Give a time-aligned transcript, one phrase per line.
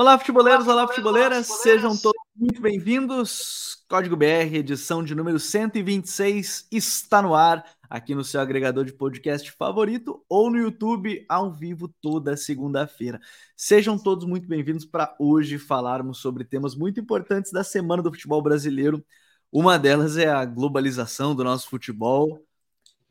[0.00, 3.84] Olá, futeboleiros, olá, futeboleiras, sejam todos muito bem-vindos.
[3.86, 9.52] Código BR, edição de número 126, está no ar, aqui no seu agregador de podcast
[9.52, 13.20] favorito ou no YouTube, ao vivo, toda segunda-feira.
[13.54, 18.40] Sejam todos muito bem-vindos para hoje falarmos sobre temas muito importantes da semana do futebol
[18.40, 19.04] brasileiro.
[19.52, 22.42] Uma delas é a globalização do nosso futebol,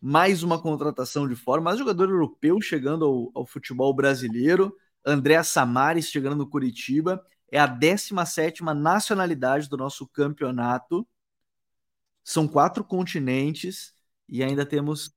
[0.02, 4.76] mais uma contratação de fora, mais jogador europeu chegando ao, ao futebol brasileiro.
[5.06, 7.24] André Samares chegando no Curitiba.
[7.52, 11.08] É a 17 nacionalidade do nosso campeonato.
[12.24, 13.94] São quatro continentes
[14.28, 15.12] e ainda temos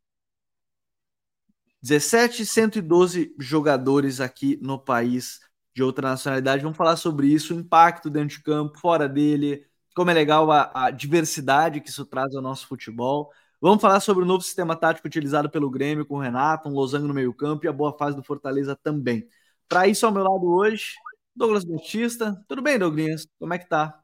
[1.83, 5.41] 17, 112 jogadores aqui no país
[5.75, 6.63] de outra nacionalidade.
[6.63, 10.71] Vamos falar sobre isso, o impacto dentro de campo, fora dele, como é legal a,
[10.87, 13.33] a diversidade que isso traz ao nosso futebol.
[13.61, 17.07] Vamos falar sobre o novo sistema tático utilizado pelo Grêmio com o Renato, um losango
[17.09, 19.29] no meio-campo e a boa fase do Fortaleza também.
[19.73, 20.97] Para isso ao meu lado hoje,
[21.35, 22.39] Douglas Batista.
[22.47, 23.27] Tudo bem, Douglas?
[23.39, 23.99] Como é que tá?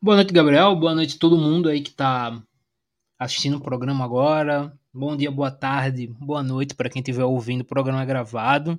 [0.00, 0.76] Boa noite, Gabriel.
[0.76, 2.38] Boa noite a todo mundo aí que tá
[3.18, 4.78] assistindo o programa agora.
[4.92, 8.78] Bom dia, boa tarde, boa noite para quem estiver ouvindo o programa gravado.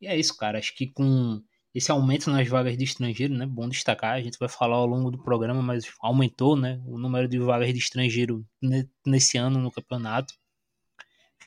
[0.00, 0.60] E é isso, cara.
[0.60, 1.42] Acho que com
[1.74, 3.46] esse aumento nas vagas de estrangeiro, né?
[3.46, 6.80] Bom destacar, a gente vai falar ao longo do programa, mas aumentou, né?
[6.86, 8.46] O número de vagas de estrangeiro
[9.04, 10.34] nesse ano no campeonato.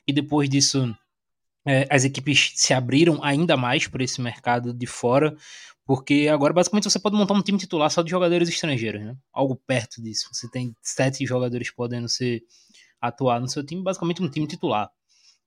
[0.06, 0.94] E depois disso,
[1.64, 5.36] é, as equipes se abriram ainda mais para esse mercado de fora,
[5.84, 9.16] porque agora basicamente você pode montar um time titular só de jogadores estrangeiros, né?
[9.32, 10.28] Algo perto disso.
[10.32, 12.42] Você tem sete jogadores podendo ser
[13.00, 14.90] atuar no seu time, basicamente um time titular.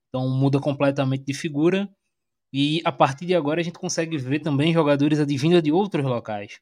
[0.08, 1.88] Então muda completamente de figura
[2.52, 6.60] e a partir de agora a gente consegue ver também jogadores advindo de outros locais.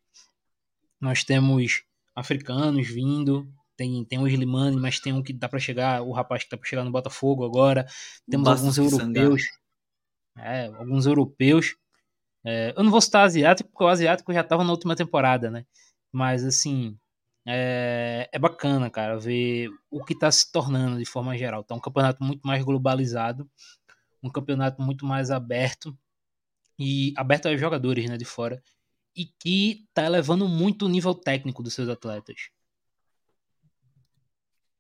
[1.01, 1.83] Nós temos
[2.15, 6.45] africanos vindo, tem, tem o Slimani, mas tem um que dá para chegar, o rapaz
[6.45, 7.87] que dá para chegar no Botafogo agora.
[8.29, 9.43] Temos alguns europeus.
[10.39, 11.77] É, alguns europeus.
[12.45, 15.65] É, eu não vou citar asiático, porque o asiático já estava na última temporada, né?
[16.13, 16.99] Mas assim,
[17.47, 21.65] é, é bacana, cara, ver o que está se tornando de forma geral.
[21.65, 23.49] Tá um campeonato muito mais globalizado,
[24.23, 25.97] um campeonato muito mais aberto
[26.79, 28.63] e aberto aos jogadores, né, de fora,
[29.17, 32.51] e que tá elevando muito o nível técnico dos seus atletas.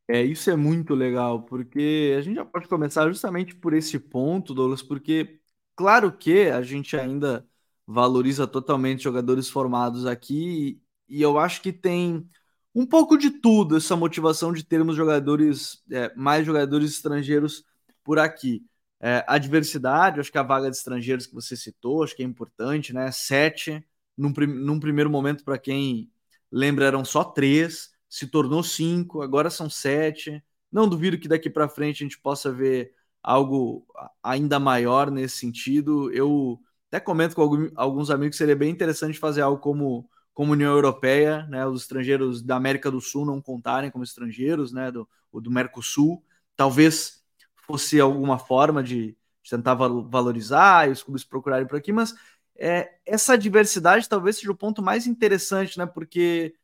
[0.07, 4.53] É, isso é muito legal, porque a gente já pode começar justamente por esse ponto,
[4.53, 5.41] Douglas, porque
[5.75, 7.47] claro que a gente ainda
[7.87, 10.79] valoriza totalmente jogadores formados aqui,
[11.09, 12.29] e eu acho que tem
[12.75, 17.65] um pouco de tudo essa motivação de termos jogadores, é, mais jogadores estrangeiros
[18.03, 18.63] por aqui.
[19.01, 22.27] É, a diversidade, acho que a vaga de estrangeiros que você citou, acho que é
[22.27, 23.11] importante, né?
[23.13, 23.83] Sete,
[24.17, 26.11] num, num primeiro momento, para quem
[26.51, 30.41] lembra, eram só três se tornou cinco, agora são sete.
[30.71, 33.85] Não duvido que daqui para frente a gente possa ver algo
[34.23, 36.13] ainda maior nesse sentido.
[36.13, 40.73] Eu até comento com alguns amigos que seria bem interessante fazer algo como, como União
[40.73, 41.67] Europeia, né?
[41.67, 44.93] Os estrangeiros da América do Sul não contarem como estrangeiros, né?
[44.93, 46.25] Do, do Mercosul.
[46.55, 47.21] Talvez
[47.67, 52.15] fosse alguma forma de, de tentar valorizar e os clubes procurarem por aqui, mas
[52.55, 55.85] é, essa diversidade talvez seja o ponto mais interessante, né?
[55.85, 56.55] Porque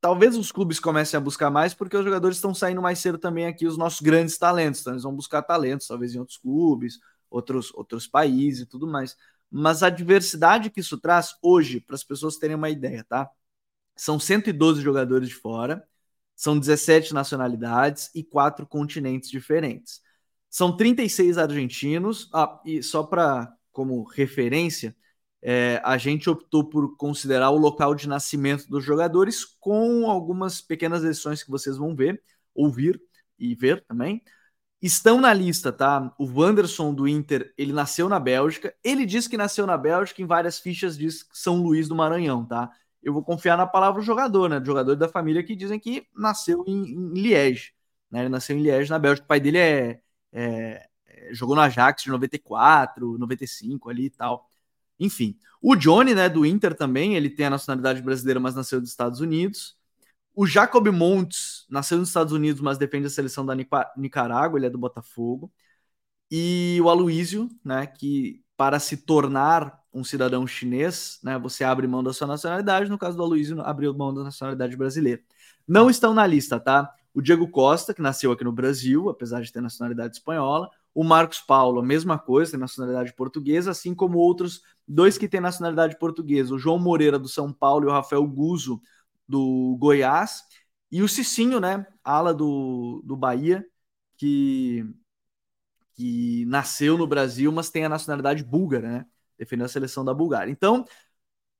[0.00, 3.46] talvez os clubes comecem a buscar mais, porque os jogadores estão saindo mais cedo também
[3.46, 4.80] aqui, os nossos grandes talentos.
[4.80, 9.16] Então, eles vão buscar talentos, talvez em outros clubes, outros, outros países e tudo mais.
[9.50, 13.28] Mas a diversidade que isso traz hoje, para as pessoas terem uma ideia, tá?
[13.96, 15.86] São 112 jogadores de fora,
[16.36, 20.00] são 17 nacionalidades e quatro continentes diferentes.
[20.48, 24.96] São 36 argentinos, ah, e só para como referência,
[25.42, 31.02] é, a gente optou por considerar o local de nascimento dos jogadores com algumas pequenas
[31.02, 32.22] exceções que vocês vão ver,
[32.54, 33.00] ouvir
[33.38, 34.22] e ver também.
[34.82, 36.14] Estão na lista, tá?
[36.18, 38.74] O Wanderson do Inter, ele nasceu na Bélgica.
[38.82, 42.70] Ele diz que nasceu na Bélgica, em várias fichas diz São Luís do Maranhão, tá?
[43.02, 44.60] Eu vou confiar na palavra do jogador, né?
[44.60, 47.72] Do jogador da família que dizem que nasceu em, em Liège,
[48.10, 48.20] né?
[48.20, 49.24] Ele nasceu em Liège, na Bélgica.
[49.24, 50.00] O pai dele é,
[50.32, 54.49] é, é jogou no Ajax de 94, 95 ali e tal.
[55.00, 58.90] Enfim, o Johnny, né, do Inter também, ele tem a nacionalidade brasileira, mas nasceu dos
[58.90, 59.76] Estados Unidos.
[60.34, 63.54] O Jacob Montes nasceu nos Estados Unidos, mas defende a seleção da
[63.96, 65.52] Nicarágua, ele é do Botafogo.
[66.30, 72.04] E o Aloísio, né, que para se tornar um cidadão chinês, né, você abre mão
[72.04, 72.88] da sua nacionalidade.
[72.88, 75.20] No caso do Aloísio, abriu mão da nacionalidade brasileira.
[75.66, 76.92] Não estão na lista, tá?
[77.12, 80.70] O Diego Costa, que nasceu aqui no Brasil, apesar de ter nacionalidade espanhola.
[80.94, 85.40] O Marcos Paulo, a mesma coisa, tem nacionalidade portuguesa, assim como outros dois que têm
[85.40, 88.82] nacionalidade portuguesa, o João Moreira do São Paulo e o Rafael Guzo
[89.28, 90.42] do Goiás,
[90.90, 93.64] e o Cicinho, né, ala do, do Bahia,
[94.16, 94.84] que,
[95.94, 99.06] que nasceu no Brasil, mas tem a nacionalidade búlgara, né,
[99.38, 100.50] defendendo a seleção da Bulgária.
[100.50, 100.84] Então,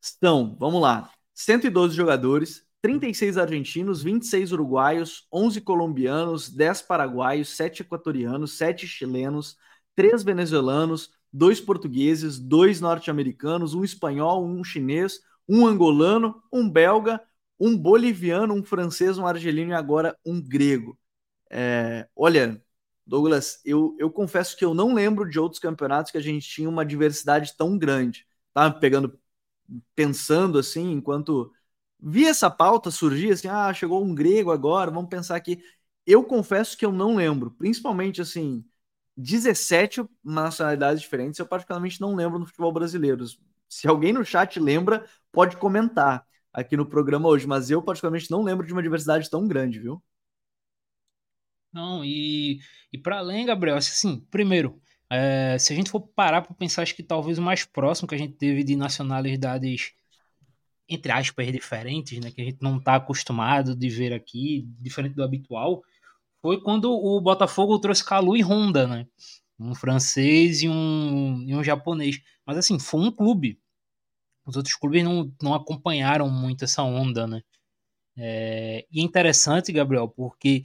[0.01, 8.57] São, vamos lá, 112 jogadores, 36 argentinos, 26 uruguaios, 11 colombianos, 10 paraguaios, 7 equatorianos,
[8.57, 9.57] 7 chilenos,
[9.95, 17.21] 3 venezuelanos, 2 portugueses, 2 norte-americanos, um espanhol, um chinês, um angolano, um belga,
[17.59, 20.99] um boliviano, um francês, um argelino e agora um grego.
[21.51, 22.63] É, olha,
[23.07, 26.69] Douglas, eu, eu confesso que eu não lembro de outros campeonatos que a gente tinha
[26.69, 28.27] uma diversidade tão grande.
[28.55, 29.19] Tá pegando,
[29.95, 31.53] pensando assim, enquanto
[32.01, 35.63] vi essa pauta surgir, assim, ah, chegou um grego agora, vamos pensar aqui.
[36.07, 38.65] Eu confesso que eu não lembro, principalmente assim,
[39.17, 43.25] 17 nacionalidades diferentes, eu particularmente não lembro no futebol brasileiro.
[43.69, 48.43] Se alguém no chat lembra, pode comentar aqui no programa hoje, mas eu particularmente não
[48.43, 50.03] lembro de uma diversidade tão grande, viu?
[51.73, 52.61] Não, e,
[52.93, 56.95] e para além, Gabriel, assim, primeiro, é, se a gente for parar para pensar, acho
[56.95, 59.93] que talvez o mais próximo que a gente teve de nacionalidades,
[60.89, 65.23] entre aspas, diferentes, né, que a gente não está acostumado de ver aqui, diferente do
[65.23, 65.83] habitual,
[66.43, 69.07] foi quando o Botafogo trouxe Calu e Honda, né?
[69.59, 72.21] Um francês e um, e um japonês.
[72.47, 73.59] Mas assim, foi um clube.
[74.47, 77.43] Os outros clubes não, não acompanharam muito essa onda, né?
[78.17, 80.63] É, e é interessante, Gabriel, porque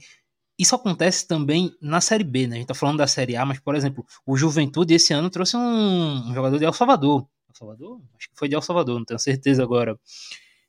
[0.58, 2.56] isso acontece também na Série B, né?
[2.56, 5.56] A gente tá falando da Série A, mas, por exemplo, o Juventude esse ano trouxe
[5.56, 7.28] um, um jogador de El Salvador.
[7.48, 8.00] El Salvador?
[8.18, 9.98] Acho que foi de El Salvador, não tenho certeza agora.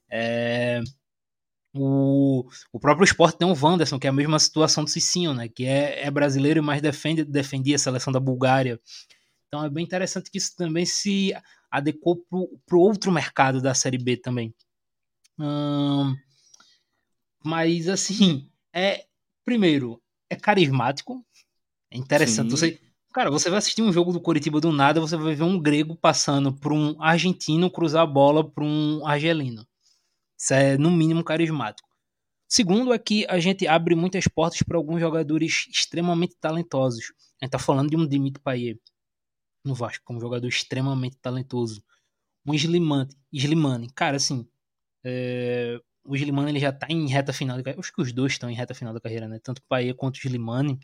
[0.10, 0.82] É,
[1.78, 5.48] o, o próprio esporte tem um Wanderson, que é a mesma situação do Cicinho, né?
[5.48, 8.80] Que é, é brasileiro, mas defende, defendia a seleção da Bulgária.
[9.48, 11.34] Então é bem interessante que isso também se
[11.72, 12.18] adequou
[12.66, 14.54] para o outro mercado da Série B também.
[15.40, 16.16] Hum,
[17.44, 19.06] mas assim, é
[19.46, 21.26] primeiro, é carismático,
[21.90, 22.52] é interessante.
[22.52, 22.80] Você,
[23.14, 25.96] cara, você vai assistir um jogo do Curitiba do nada, você vai ver um grego
[25.96, 29.66] passando por um argentino cruzar a bola para um argelino.
[30.38, 31.88] Isso é, no mínimo, carismático.
[32.48, 37.12] Segundo é que a gente abre muitas portas para alguns jogadores extremamente talentosos.
[37.42, 38.80] A gente tá falando de um Dimitri Payet
[39.66, 41.84] no Vasco, como um jogador extremamente talentoso.
[42.46, 44.48] Um Slimani, Slimani cara, assim,
[45.04, 48.56] é, o Slimani ele já tá em reta final, acho que os dois estão em
[48.56, 49.40] reta final da carreira, né?
[49.40, 50.80] Tanto o Payet quanto o Slimani.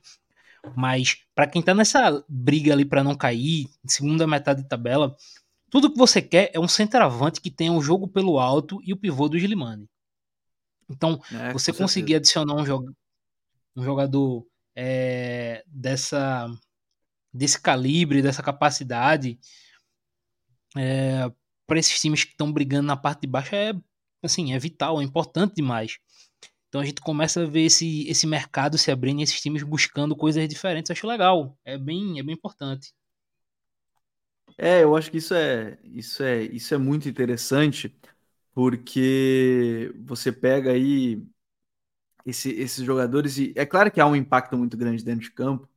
[0.75, 5.15] Mas para quem tá nessa briga ali para não cair, segunda metade de tabela,
[5.73, 8.95] tudo que você quer é um centroavante que tenha um jogo pelo alto e o
[8.95, 9.89] pivô do Slimani.
[10.87, 12.91] Então, é, você conseguir adicionar um, jog
[13.75, 16.47] um jogador é, dessa
[17.33, 19.39] desse calibre, dessa capacidade
[20.77, 21.27] é,
[21.65, 23.73] para esses times que estão brigando na parte de baixo é
[24.21, 25.97] assim, é vital, é importante demais.
[26.69, 30.15] Então a gente começa a ver esse, esse mercado se abrindo e esses times buscando
[30.15, 30.91] coisas diferentes.
[30.91, 32.93] Acho legal, é bem, é bem importante.
[34.57, 37.95] É, eu acho que isso é, isso é, isso é muito interessante,
[38.53, 41.23] porque você pega aí
[42.25, 45.67] esse, esses jogadores e é claro que há um impacto muito grande dentro de campo,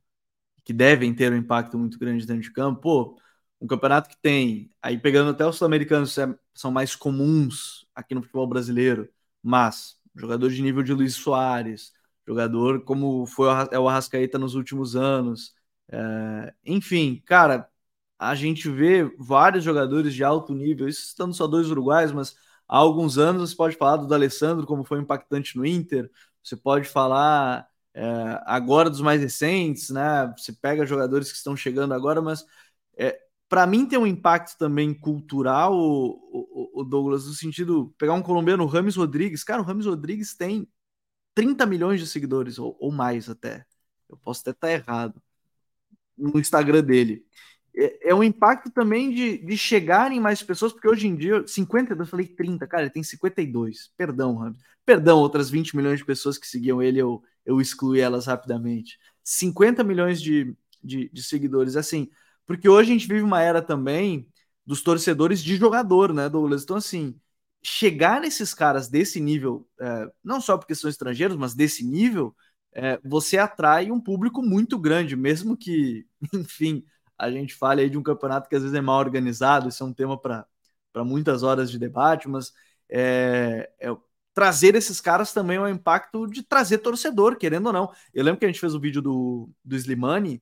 [0.65, 2.81] que devem ter um impacto muito grande dentro de campo.
[2.81, 3.19] Pô,
[3.61, 6.15] um campeonato que tem, aí pegando até os sul-americanos
[6.55, 9.09] são mais comuns aqui no futebol brasileiro,
[9.43, 11.93] mas jogador de nível de Luiz Soares,
[12.27, 15.55] jogador como foi é o Arrascaeta nos últimos anos,
[15.91, 17.69] é, enfim, cara,
[18.19, 22.35] a gente vê vários jogadores de alto nível, isso estando só dois uruguais, mas
[22.67, 26.09] há alguns anos você pode falar do Alessandro como foi impactante no Inter,
[26.43, 28.03] você pode falar é,
[28.45, 30.33] agora dos mais recentes, né?
[30.37, 32.45] Você pega jogadores que estão chegando agora, mas
[32.97, 33.19] é,
[33.49, 38.21] para mim tem um impacto também cultural, o, o, o, Douglas, no sentido, pegar um
[38.21, 40.67] colombiano, o Rames Rodrigues, cara, o Rames Rodrigues tem
[41.35, 43.65] 30 milhões de seguidores, ou, ou mais até.
[44.09, 45.21] Eu posso até estar errado
[46.17, 47.25] no Instagram dele.
[47.77, 52.07] É, é um impacto também de, de chegarem mais pessoas, porque hoje em dia, 52,
[52.07, 53.91] eu falei 30, cara, ele tem 52.
[53.97, 54.57] Perdão, Ramos.
[54.85, 58.97] Perdão, outras 20 milhões de pessoas que seguiam ele, eu, eu excluí elas rapidamente.
[59.23, 62.09] 50 milhões de, de, de seguidores, assim,
[62.45, 64.27] porque hoje a gente vive uma era também
[64.65, 66.63] dos torcedores de jogador, né, Douglas?
[66.63, 67.15] Então, assim,
[67.61, 72.35] chegar nesses caras desse nível, é, não só porque são estrangeiros, mas desse nível,
[72.73, 76.83] é, você atrai um público muito grande, mesmo que, enfim,
[77.17, 79.85] a gente fala aí de um campeonato que às vezes é mal organizado, isso é
[79.85, 80.45] um tema para
[81.03, 82.53] muitas horas de debate, mas
[82.89, 83.95] é, é,
[84.33, 87.91] trazer esses caras também é um impacto de trazer torcedor, querendo ou não.
[88.13, 90.41] Eu lembro que a gente fez o vídeo do, do Slimani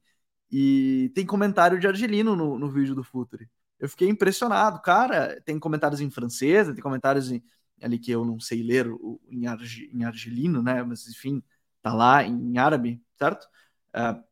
[0.51, 3.49] e tem comentário de argelino no, no vídeo do Futuri.
[3.79, 5.41] Eu fiquei impressionado, cara.
[5.41, 7.43] Tem comentários em francês, tem comentários em,
[7.81, 8.87] ali que eu não sei ler
[9.29, 10.83] em, arg, em argelino, né?
[10.83, 11.43] Mas enfim,
[11.81, 13.45] tá lá em árabe, certo?
[13.89, 14.23] Uh,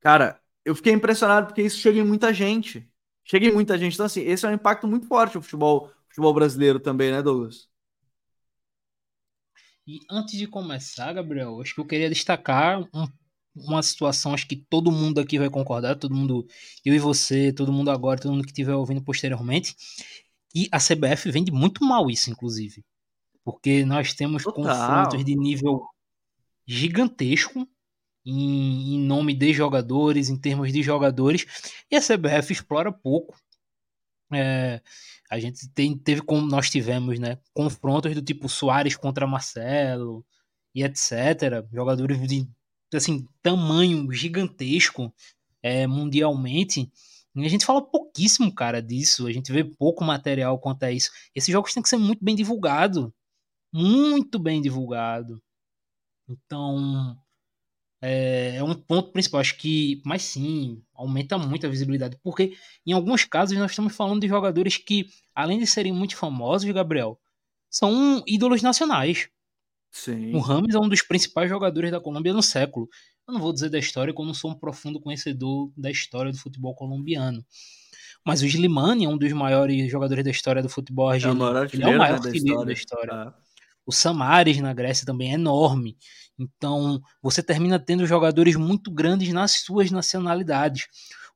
[0.00, 2.88] cara, eu fiquei impressionado porque isso chega em muita gente.
[3.24, 3.94] Chega em muita gente.
[3.94, 5.38] Então, assim, esse é um impacto muito forte.
[5.38, 7.68] O futebol, futebol brasileiro também, né, Douglas?
[9.86, 13.06] E antes de começar, Gabriel, acho que eu queria destacar um,
[13.54, 16.46] uma situação, acho que todo mundo aqui vai concordar, todo mundo,
[16.84, 19.74] eu e você, todo mundo agora, todo mundo que estiver ouvindo posteriormente,
[20.54, 22.84] e a CBF vende muito mal isso, inclusive.
[23.44, 24.62] Porque nós temos Total.
[24.62, 25.84] confrontos de nível
[26.66, 27.68] gigantesco
[28.24, 31.46] em, em, nome de jogadores, em termos de jogadores,
[31.90, 33.36] e a CBF explora pouco.
[34.32, 34.80] É,
[35.30, 37.38] a gente tem, teve como nós tivemos, né?
[37.54, 40.24] Confrontos do tipo Soares contra Marcelo
[40.74, 41.66] e etc.
[41.72, 42.48] Jogadores de
[42.94, 45.12] assim, tamanho gigantesco
[45.62, 46.90] é, mundialmente.
[47.34, 49.26] E a gente fala pouquíssimo, cara, disso.
[49.26, 51.10] A gente vê pouco material quanto a isso.
[51.34, 53.14] Esses jogos têm que ser muito bem divulgado.
[53.72, 55.42] Muito bem divulgado.
[56.28, 57.16] Então,
[58.02, 59.40] é, é, um ponto principal.
[59.40, 62.18] Acho que, mas sim, aumenta muito a visibilidade.
[62.22, 66.68] Porque em alguns casos nós estamos falando de jogadores que, além de serem muito famosos,
[66.72, 67.18] Gabriel,
[67.70, 69.28] são ídolos nacionais.
[69.92, 70.34] Sim.
[70.34, 72.88] O Rames é um dos principais jogadores da Colômbia no século.
[73.28, 76.32] Eu não vou dizer da história, porque eu não sou um profundo conhecedor da história
[76.32, 77.44] do futebol colombiano.
[78.24, 81.56] Mas o Slimani é um dos maiores jogadores da história do futebol argentino.
[81.56, 83.12] É Ele é o maior né, da, da história.
[83.12, 83.34] Ah.
[83.86, 85.96] O Samares na Grécia também é enorme.
[86.38, 90.86] Então, você termina tendo jogadores muito grandes nas suas nacionalidades,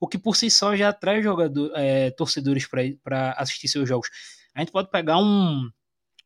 [0.01, 2.67] o que por si só já atrai jogador, é, torcedores
[3.03, 4.09] para assistir seus jogos.
[4.55, 5.69] A gente pode pegar um,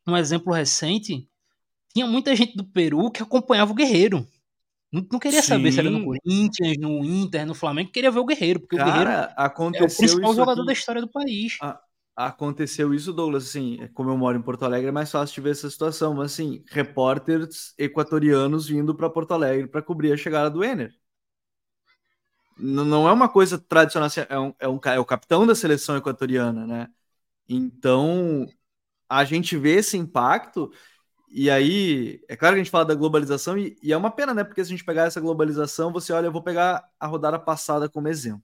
[0.07, 1.27] um exemplo recente.
[1.93, 4.27] Tinha muita gente do Peru que acompanhava o Guerreiro.
[4.91, 5.47] Não, não queria Sim.
[5.47, 8.89] saber se era no Corinthians, no Inter, no Flamengo, queria ver o Guerreiro, porque Cara,
[8.89, 10.67] o Guerreiro é o principal jogador aqui...
[10.67, 11.57] da história do país.
[11.61, 11.79] A
[12.15, 15.51] aconteceu isso, Douglas, assim, como eu moro em Porto Alegre, é mais fácil de ver
[15.51, 20.63] essa situação, mas assim, repórteres equatorianos vindo para Porto Alegre para cobrir a chegada do
[20.63, 20.93] Ener.
[22.57, 25.97] Não é uma coisa tradicional, assim, é, um, é, um, é o capitão da seleção
[25.97, 26.87] equatoriana, né?
[27.49, 28.47] Então,
[29.09, 30.71] a gente vê esse impacto,
[31.29, 34.33] e aí, é claro que a gente fala da globalização, e, e é uma pena,
[34.33, 34.43] né?
[34.43, 37.89] Porque se a gente pegar essa globalização, você olha, eu vou pegar a rodada passada
[37.89, 38.43] como exemplo.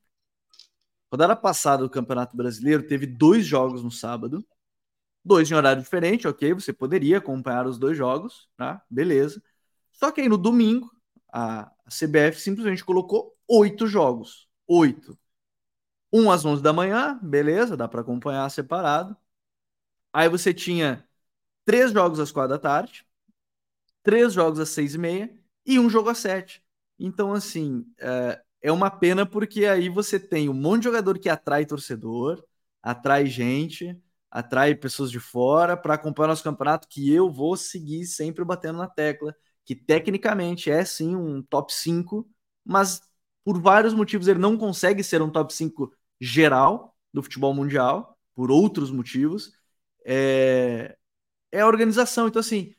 [1.11, 4.45] Rodada passada do Campeonato Brasileiro teve dois jogos no sábado,
[5.23, 6.53] dois em horário diferente, ok?
[6.53, 8.83] Você poderia acompanhar os dois jogos, tá?
[8.89, 9.41] Beleza.
[9.91, 10.91] Só que aí no domingo,
[11.31, 14.47] a CBF simplesmente colocou oito jogos.
[14.67, 15.17] Oito.
[16.11, 19.15] Um às 11 da manhã, beleza, dá para acompanhar separado.
[20.13, 21.07] Aí você tinha
[21.65, 23.05] três jogos às quatro da tarde,
[24.03, 26.63] três jogos às seis e meia e um jogo às sete.
[26.99, 31.29] Então, assim, é, é uma pena porque aí você tem um monte de jogador que
[31.29, 32.43] atrai torcedor,
[32.81, 33.99] atrai gente,
[34.31, 38.87] atrai pessoas de fora para acompanhar nosso campeonato, que eu vou seguir sempre batendo na
[38.87, 39.35] tecla,
[39.65, 42.27] que tecnicamente é sim um top 5,
[42.65, 43.01] mas
[43.43, 48.51] por vários motivos ele não consegue ser um top 5 geral do futebol mundial, por
[48.51, 49.51] outros motivos.
[50.05, 50.97] É,
[51.51, 52.27] é a organização.
[52.27, 52.73] Então, assim,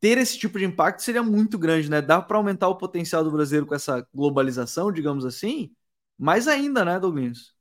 [0.00, 2.00] ter esse tipo de impacto seria muito grande, né?
[2.00, 5.70] Dá para aumentar o potencial do brasileiro com essa globalização, digamos assim,
[6.18, 7.52] mais ainda, né, Douglas?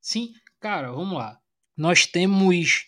[0.00, 1.38] Sim, cara, vamos lá.
[1.76, 2.86] Nós temos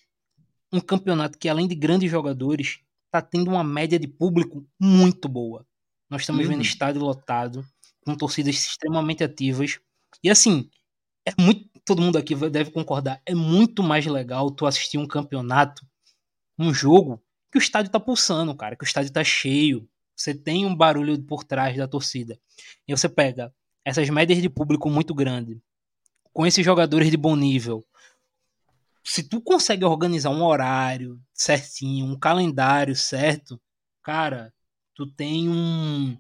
[0.73, 5.67] um campeonato que, além de grandes jogadores, tá tendo uma média de público muito boa.
[6.09, 6.53] Nós estamos uhum.
[6.53, 7.65] vendo estádio lotado,
[8.05, 9.79] com torcidas extremamente ativas.
[10.23, 10.71] E assim,
[11.27, 11.71] é muito.
[11.85, 13.21] Todo mundo aqui deve concordar.
[13.27, 15.85] É muito mais legal tu assistir um campeonato,
[16.57, 17.21] um jogo,
[17.53, 19.87] que o estádio tá pulsando, cara, que o estádio tá cheio.
[20.17, 22.41] Você tem um barulho por trás da torcida.
[22.89, 23.55] E você pega
[23.85, 25.61] essas médias de público muito grande,
[26.33, 27.85] com esses jogadores de bom nível.
[29.05, 33.61] Se tu consegue organizar um horário certinho, um calendário certo,
[34.03, 34.55] cara,
[34.95, 36.17] tu tem um,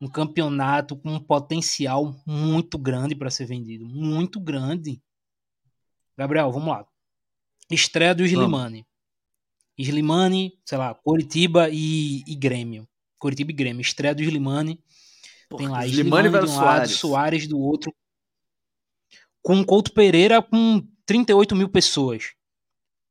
[0.00, 3.86] um campeonato com um potencial muito grande para ser vendido.
[3.86, 5.00] Muito grande.
[6.16, 6.86] Gabriel, vamos lá.
[7.70, 8.84] Estreia do Slimani.
[9.78, 12.88] Slimani, sei lá, Coritiba e, e Grêmio.
[13.18, 13.80] Coritiba e Grêmio.
[13.80, 14.82] Estreia do Slimani.
[15.48, 16.78] Porra, tem lá Slimani, Slimani de um Soares.
[16.78, 17.94] lado, Soares do outro.
[19.42, 22.32] Com Couto Pereira com 38 mil pessoas.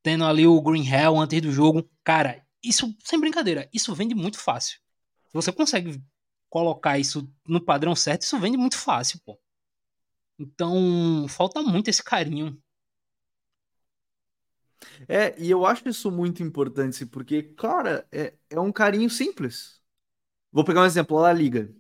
[0.02, 1.88] Tendo ali o Green Hell antes do jogo.
[2.04, 4.80] Cara, isso, sem brincadeira, isso vende muito fácil.
[5.28, 6.02] Se você consegue
[6.50, 9.40] colocar isso no padrão certo, isso vende muito fácil, pô.
[10.40, 12.58] Então, falta muito esse carinho
[15.08, 19.82] é, e eu acho isso muito importante, porque, cara, é, é um carinho simples.
[20.52, 21.74] Vou pegar um exemplo, a La Liga.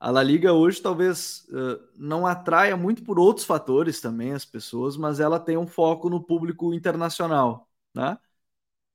[0.00, 4.96] A La Liga hoje talvez uh, não atraia muito por outros fatores também as pessoas,
[4.96, 8.18] mas ela tem um foco no público internacional, né?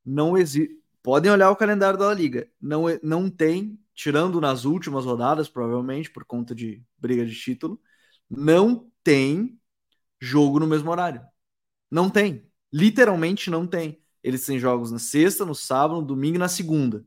[0.05, 0.81] Não existe.
[1.03, 2.49] Podem olhar o calendário da La Liga.
[2.59, 7.79] Não, não tem, tirando nas últimas rodadas, provavelmente, por conta de briga de título,
[8.29, 9.59] não tem
[10.19, 11.21] jogo no mesmo horário.
[11.91, 12.49] Não tem.
[12.75, 14.01] Literalmente não tem.
[14.23, 17.05] eles têm jogos na sexta, no sábado, no domingo e na segunda.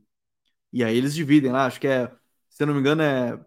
[0.73, 2.07] E aí eles dividem lá, acho que é,
[2.49, 3.39] se eu não me engano, é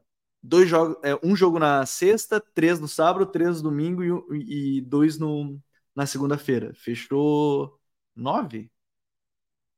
[0.43, 4.03] dois jogos, é um jogo na sexta, três no sábado, três no domingo
[4.35, 5.61] e, e dois no,
[5.97, 6.73] na segunda-feira.
[6.75, 7.79] Fechou
[8.17, 8.71] nove?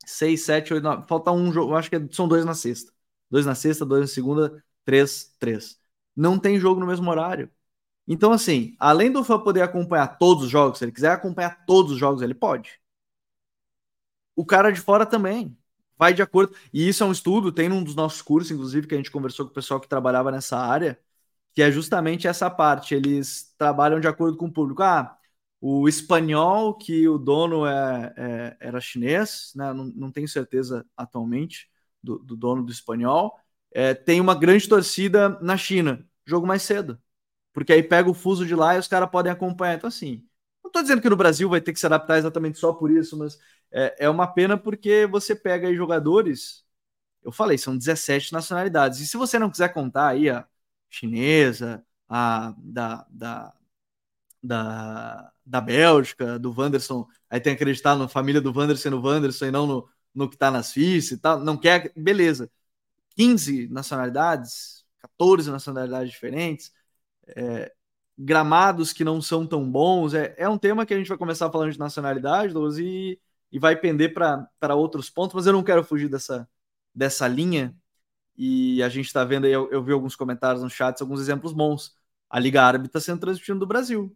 [0.06, 1.06] Seis, sete, oito, nove.
[1.08, 2.92] Falta um jogo, acho que é, são dois na sexta.
[3.30, 5.80] Dois na sexta, dois na segunda, três, três.
[6.14, 7.50] Não tem jogo no mesmo horário.
[8.06, 11.92] Então, assim, além do fã poder acompanhar todos os jogos, se ele quiser acompanhar todos
[11.92, 12.80] os jogos, ele pode.
[14.36, 15.56] O cara de fora também
[15.96, 16.54] vai de acordo.
[16.72, 19.46] E isso é um estudo, tem um dos nossos cursos, inclusive, que a gente conversou
[19.46, 20.98] com o pessoal que trabalhava nessa área,
[21.54, 22.94] que é justamente essa parte.
[22.94, 24.82] Eles trabalham de acordo com o público.
[24.82, 25.16] Ah,
[25.60, 29.72] o espanhol, que o dono é, é era chinês, né?
[29.72, 31.70] não, não tenho certeza atualmente
[32.02, 33.38] do, do dono do espanhol,
[33.72, 37.00] é, tem uma grande torcida na China, jogo mais cedo.
[37.54, 39.76] Porque aí pega o fuso de lá e os caras podem acompanhar.
[39.76, 40.26] Então, assim,
[40.62, 43.16] não estou dizendo que no Brasil vai ter que se adaptar exatamente só por isso,
[43.18, 43.38] mas
[43.72, 46.64] é, é uma pena porque você pega aí jogadores.
[47.22, 49.00] Eu falei, são 17 nacionalidades.
[49.00, 50.46] E se você não quiser contar aí a
[50.90, 53.54] chinesa, a da, da,
[54.42, 59.46] da, da Bélgica, do Wanderson, aí tem que acreditar na família do Wanderson no Wanderson
[59.46, 61.40] e não no, no que tá nas FIS e tal.
[61.40, 62.50] Não quer, beleza.
[63.16, 66.72] 15 nacionalidades, 14 nacionalidades diferentes,
[67.28, 67.72] é,
[68.18, 70.14] gramados que não são tão bons.
[70.14, 73.18] É, é um tema que a gente vai começar falando de nacionalidade, Douglas, e
[73.54, 76.48] e vai pender para outros pontos, mas eu não quero fugir dessa,
[76.92, 77.72] dessa linha.
[78.36, 81.52] E a gente está vendo aí, eu, eu, vi alguns comentários no chat, alguns exemplos
[81.52, 81.96] bons.
[82.28, 84.12] A Liga Árabe está sendo transmitida do Brasil,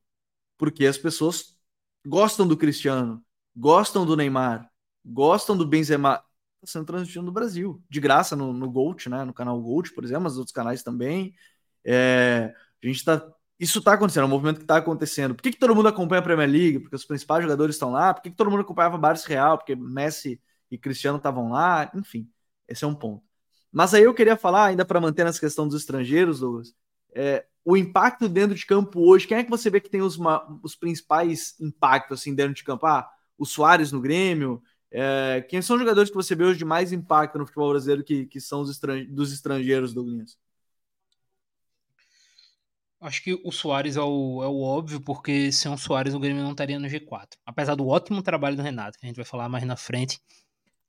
[0.59, 1.57] porque as pessoas
[2.05, 3.25] gostam do Cristiano,
[3.55, 4.69] gostam do Neymar,
[5.05, 6.21] gostam do Benzema.
[6.57, 9.25] Está sendo transmitido no Brasil, de graça no, no Gold, né?
[9.25, 11.33] no canal Gold, por exemplo, mas outros canais também.
[11.85, 13.27] É, a gente está
[13.59, 15.35] isso está acontecendo, é um movimento que está acontecendo.
[15.35, 16.79] Por que, que todo mundo acompanha a Premier League?
[16.79, 18.15] Porque os principais jogadores estão lá.
[18.15, 19.59] Por que, que todo mundo acompanhava Barça Real?
[19.59, 21.91] Porque Messi e Cristiano estavam lá.
[21.93, 22.31] Enfim,
[22.69, 23.25] esse é um ponto.
[23.73, 26.73] Mas aí eu queria falar, ainda para manter nessa questão dos estrangeiros, Douglas,
[27.13, 29.27] é, o impacto dentro de campo hoje.
[29.27, 30.19] Quem é que você vê que tem os,
[30.63, 32.87] os principais impactos assim, dentro de campo?
[32.87, 34.63] Ah, o Soares no Grêmio.
[34.91, 38.05] É, quem são os jogadores que você vê hoje de mais impacto no futebol brasileiro
[38.05, 40.39] que, que são os estrange dos estrangeiros, Douglas?
[43.01, 46.43] Acho que o Soares é o, é o óbvio, porque sem o Soares o Grêmio
[46.43, 47.29] não estaria no G4.
[47.47, 50.21] Apesar do ótimo trabalho do Renato, que a gente vai falar mais na frente.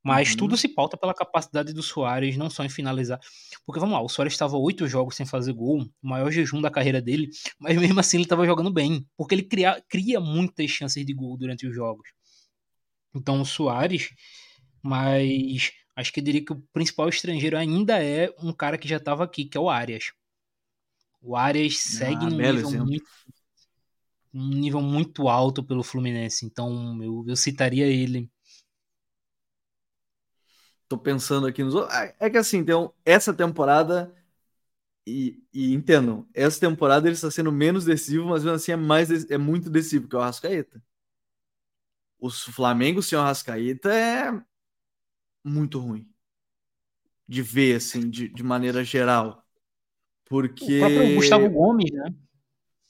[0.04, 0.38] Mas uhum.
[0.38, 3.20] tudo se pauta pela capacidade do Soares, não só em finalizar.
[3.66, 6.72] Porque vamos lá, o Soares estava oito jogos sem fazer gol, o maior jejum da
[6.72, 11.06] carreira dele, mas mesmo assim ele estava jogando bem, porque ele cria, cria muitas chances
[11.06, 12.10] de gol durante os jogos.
[13.14, 14.10] Então o Soares,
[14.82, 18.98] mas acho que eu diria que o principal estrangeiro ainda é um cara que já
[18.98, 20.12] estava aqui, que é o Arias.
[21.22, 23.10] O Arias segue ah, num nível muito,
[24.34, 28.30] um nível muito alto pelo Fluminense, então eu, eu citaria ele.
[30.88, 31.96] Tô pensando aqui nos outros.
[31.96, 34.14] É, é que assim, então, essa temporada.
[35.08, 39.10] E, e entendam, essa temporada ele está sendo menos decisivo, mas mesmo assim é, mais,
[39.32, 40.84] é muito decisivo que o Arrascaeta.
[42.20, 44.32] O Flamengo sem o Arrascaeta é
[45.44, 46.08] muito ruim
[47.28, 49.46] de ver, assim, de, de maneira geral.
[50.30, 50.78] Porque.
[50.78, 52.14] O próprio Gustavo Gomes, né?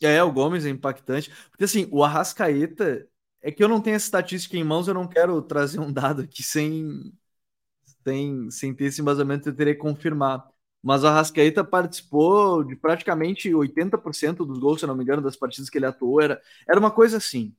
[0.01, 1.31] É, o Gomes é impactante.
[1.49, 3.07] Porque assim, o Arrascaeta.
[3.41, 6.23] É que eu não tenho essa estatística em mãos, eu não quero trazer um dado
[6.23, 7.13] aqui sem,
[8.03, 10.45] sem, sem ter esse embasamento, eu teria que confirmar.
[10.83, 15.69] Mas o Arrascaeta participou de praticamente 80% dos gols, se não me engano, das partidas
[15.69, 16.21] que ele atuou.
[16.21, 17.55] Era, era uma coisa assim.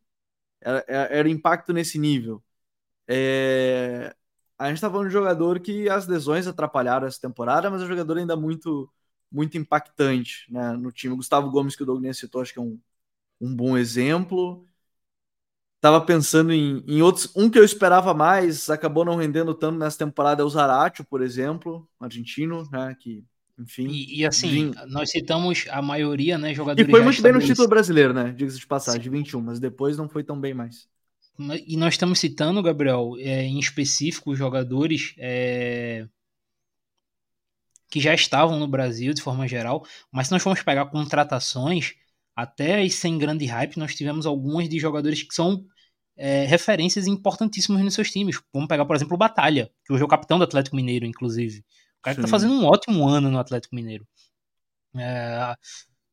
[0.60, 2.42] Era, era impacto nesse nível.
[3.08, 4.14] É...
[4.58, 7.84] A gente tá falando de um jogador que as lesões atrapalharam essa temporada, mas é
[7.86, 8.90] um jogador ainda muito
[9.30, 11.14] muito impactante né, no time.
[11.14, 12.78] Gustavo Gomes, que o Douglas citou, acho que é um,
[13.40, 14.66] um bom exemplo.
[15.80, 17.32] Tava pensando em, em outros.
[17.34, 21.22] Um que eu esperava mais, acabou não rendendo tanto nessa temporada, é o Zaratio, por
[21.22, 22.94] exemplo, argentino, né?
[23.00, 23.24] Que,
[23.58, 23.86] enfim.
[23.86, 26.52] E, e assim, nós citamos a maioria, né?
[26.52, 26.86] Jogadores.
[26.86, 28.32] E foi muito bem no título brasileiro, né?
[28.36, 30.86] Diga-se de passagem, de 21, mas depois não foi tão bem mais.
[31.66, 36.06] E nós estamos citando, Gabriel, é, em específico, jogadores é,
[37.90, 41.94] que já estavam no Brasil de forma geral, mas se nós formos pegar contratações,
[42.36, 45.64] até sem grande hype, nós tivemos algumas de jogadores que são
[46.16, 48.40] é, referências importantíssimas nos seus times.
[48.52, 51.58] Vamos pegar, por exemplo, o Batalha, que hoje é o capitão do Atlético Mineiro, inclusive.
[51.98, 52.22] O cara Sim.
[52.22, 54.06] que tá fazendo um ótimo ano no Atlético Mineiro.
[54.96, 55.54] É,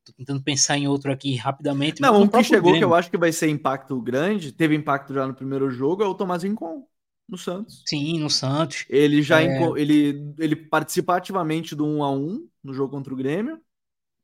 [0.04, 2.02] tô tentando pensar em outro aqui rapidamente.
[2.02, 2.80] Não, um que chegou Grêmio.
[2.80, 6.08] que eu acho que vai ser impacto grande, teve impacto já no primeiro jogo, é
[6.08, 6.86] o Tomás Rincon
[7.28, 7.84] no Santos.
[7.86, 8.86] Sim, no Santos.
[8.90, 9.48] Ele já é...
[9.76, 13.62] ele, ele participa ativamente do 1 a 1 no jogo contra o Grêmio,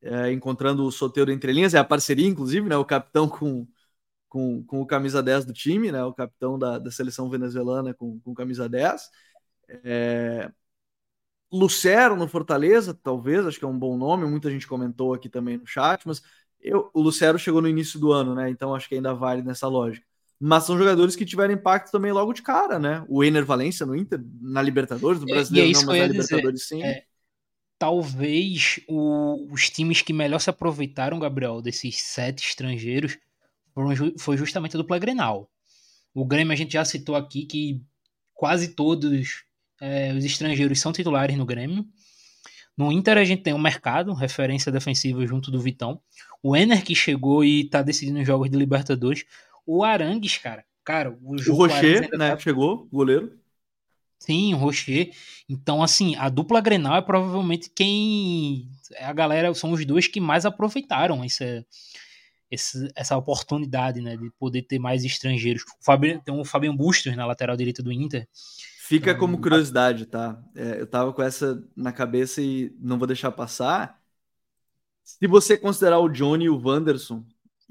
[0.02, 2.78] é, encontrando o Soteiro entre linhas, é a parceria, inclusive, né?
[2.78, 3.68] O capitão com,
[4.30, 6.04] com, com o camisa 10 do time, né?
[6.04, 9.10] O capitão da, da seleção venezuelana com, com camisa 10.
[9.84, 10.52] É...
[11.52, 15.58] Lucero no Fortaleza, talvez, acho que é um bom nome, muita gente comentou aqui também
[15.58, 16.22] no chat, mas
[16.60, 18.50] eu, o Lucero chegou no início do ano, né?
[18.50, 20.06] Então acho que ainda vale nessa lógica.
[20.46, 23.06] Mas são jogadores que tiveram impacto também logo de cara, né?
[23.08, 26.76] O Ener Valência no Inter, na Libertadores, no Brasileiro é não, mas na Libertadores dizer.
[26.76, 26.84] sim.
[26.84, 27.06] É,
[27.80, 33.18] talvez o, os times que melhor se aproveitaram, Gabriel, desses sete estrangeiros
[33.74, 35.50] foram, foi justamente a dupla Grenal.
[36.14, 37.82] O Grêmio a gente já citou aqui que
[38.34, 39.46] quase todos
[39.80, 41.86] é, os estrangeiros são titulares no Grêmio.
[42.76, 46.02] No Inter a gente tem o Mercado, referência defensiva junto do Vitão.
[46.42, 49.24] O Ener que chegou e tá decidindo os jogos de Libertadores.
[49.66, 50.66] O Arangues, cara.
[50.84, 52.38] Cara, o, o Rocher, né, tá...
[52.38, 53.38] chegou, goleiro.
[54.20, 55.12] Sim, o Rocher.
[55.50, 58.70] Então, assim, a dupla Grenal é provavelmente quem.
[59.00, 61.66] A galera são os dois que mais aproveitaram essa,
[62.50, 64.16] essa, essa oportunidade, né?
[64.16, 65.64] De poder ter mais estrangeiros.
[65.64, 68.28] O Fabian, tem o Fabian Bustos na lateral direita do Inter.
[68.86, 70.42] Fica então, como curiosidade, tá?
[70.56, 74.02] É, eu tava com essa na cabeça e não vou deixar passar.
[75.04, 77.26] Se você considerar o Johnny e o Wanderson,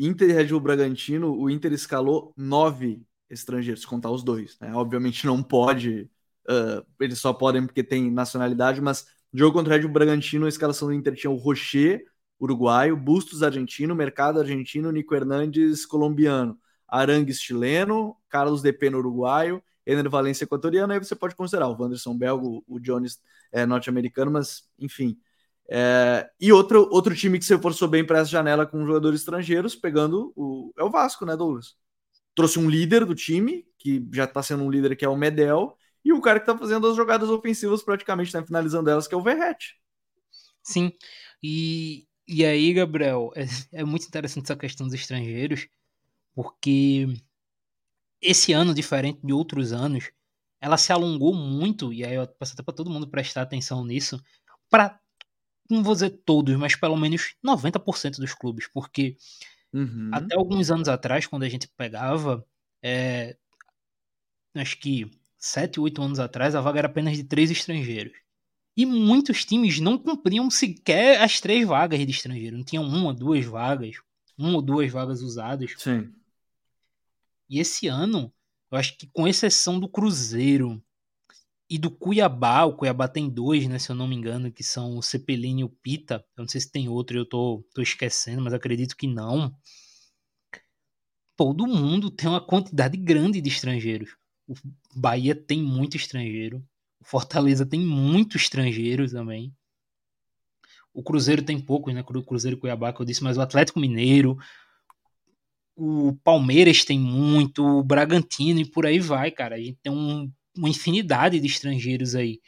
[0.06, 4.58] Inter e Red Bull Bragantino, o Inter escalou nove estrangeiros, contar os dois.
[4.60, 4.74] Né?
[4.74, 6.10] Obviamente não pode
[6.48, 10.48] Uh, eles só podem porque tem nacionalidade, mas jogo contra o Red Bull Bragantino, a
[10.48, 12.04] escalação do Inter tinha o Rocher,
[12.40, 20.44] uruguaio, Bustos, argentino, Mercado, argentino, Nico Hernandes, colombiano, Arangues, chileno, Carlos Depeno, uruguaio, Ener Valência,
[20.44, 23.20] equatoriano, aí você pode considerar o Wanderson belga, o Jones
[23.52, 25.16] é, norte-americano, mas enfim.
[25.74, 29.74] É, e outro, outro time que se reforçou bem para essa janela com jogadores estrangeiros,
[29.74, 31.76] pegando o, é o Vasco, né, Douglas?
[32.34, 35.74] Trouxe um líder do time, que já está sendo um líder que é o Medel,
[36.04, 39.16] e o cara que tá fazendo as jogadas ofensivas praticamente, né, finalizando elas, que é
[39.16, 39.80] o Verrete.
[40.62, 40.92] Sim,
[41.42, 43.46] e, e aí, Gabriel, é,
[43.80, 45.68] é muito interessante essa questão dos estrangeiros,
[46.34, 47.06] porque
[48.20, 50.10] esse ano, diferente de outros anos,
[50.60, 54.22] ela se alongou muito, e aí eu peço até para todo mundo prestar atenção nisso,
[54.68, 55.00] para,
[55.72, 59.16] não vou dizer todos, mas pelo menos 90% dos clubes, porque
[59.72, 60.10] uhum.
[60.12, 62.44] até alguns anos atrás, quando a gente pegava,
[62.82, 63.36] é,
[64.54, 68.12] acho que sete, oito anos atrás, a vaga era apenas de três estrangeiros.
[68.76, 72.56] E muitos times não cumpriam sequer as três vagas de estrangeiro.
[72.56, 73.96] Não tinham uma, duas vagas,
[74.36, 75.74] uma ou duas vagas usadas.
[75.76, 76.10] Sim.
[77.50, 78.32] E esse ano,
[78.70, 80.82] eu acho que com exceção do Cruzeiro
[81.72, 84.98] e do Cuiabá, o Cuiabá tem dois, né, se eu não me engano, que são
[84.98, 86.22] o Cepelini e o Pita.
[86.36, 89.56] Eu não sei se tem outro, eu tô, tô esquecendo, mas acredito que não.
[91.34, 94.14] Todo mundo tem uma quantidade grande de estrangeiros.
[94.46, 94.54] O
[94.94, 96.62] Bahia tem muito estrangeiro.
[97.00, 99.50] O Fortaleza tem muito estrangeiro também.
[100.92, 102.04] O Cruzeiro tem poucos, né?
[102.06, 104.36] O Cruzeiro e Cuiabá, que eu disse, mas o Atlético Mineiro,
[105.74, 109.54] o Palmeiras tem muito, o Bragantino e por aí vai, cara.
[109.54, 112.40] A gente tem um, uma infinidade de estrangeiros aí.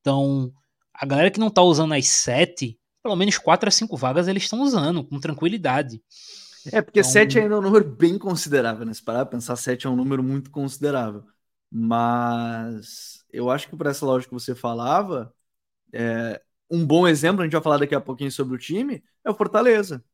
[0.00, 0.52] Então,
[0.94, 4.44] a galera que não tá usando as sete, pelo menos quatro a cinco vagas eles
[4.44, 6.02] estão usando com tranquilidade.
[6.72, 8.92] É, porque então, 7 ainda é um número bem considerável, né?
[8.92, 11.24] Se parar pra pensar, 7 é um número muito considerável.
[11.70, 15.32] Mas eu acho que por essa lógica que você falava,
[15.92, 19.30] é, um bom exemplo, a gente vai falar daqui a pouquinho sobre o time, é
[19.30, 20.04] o Fortaleza.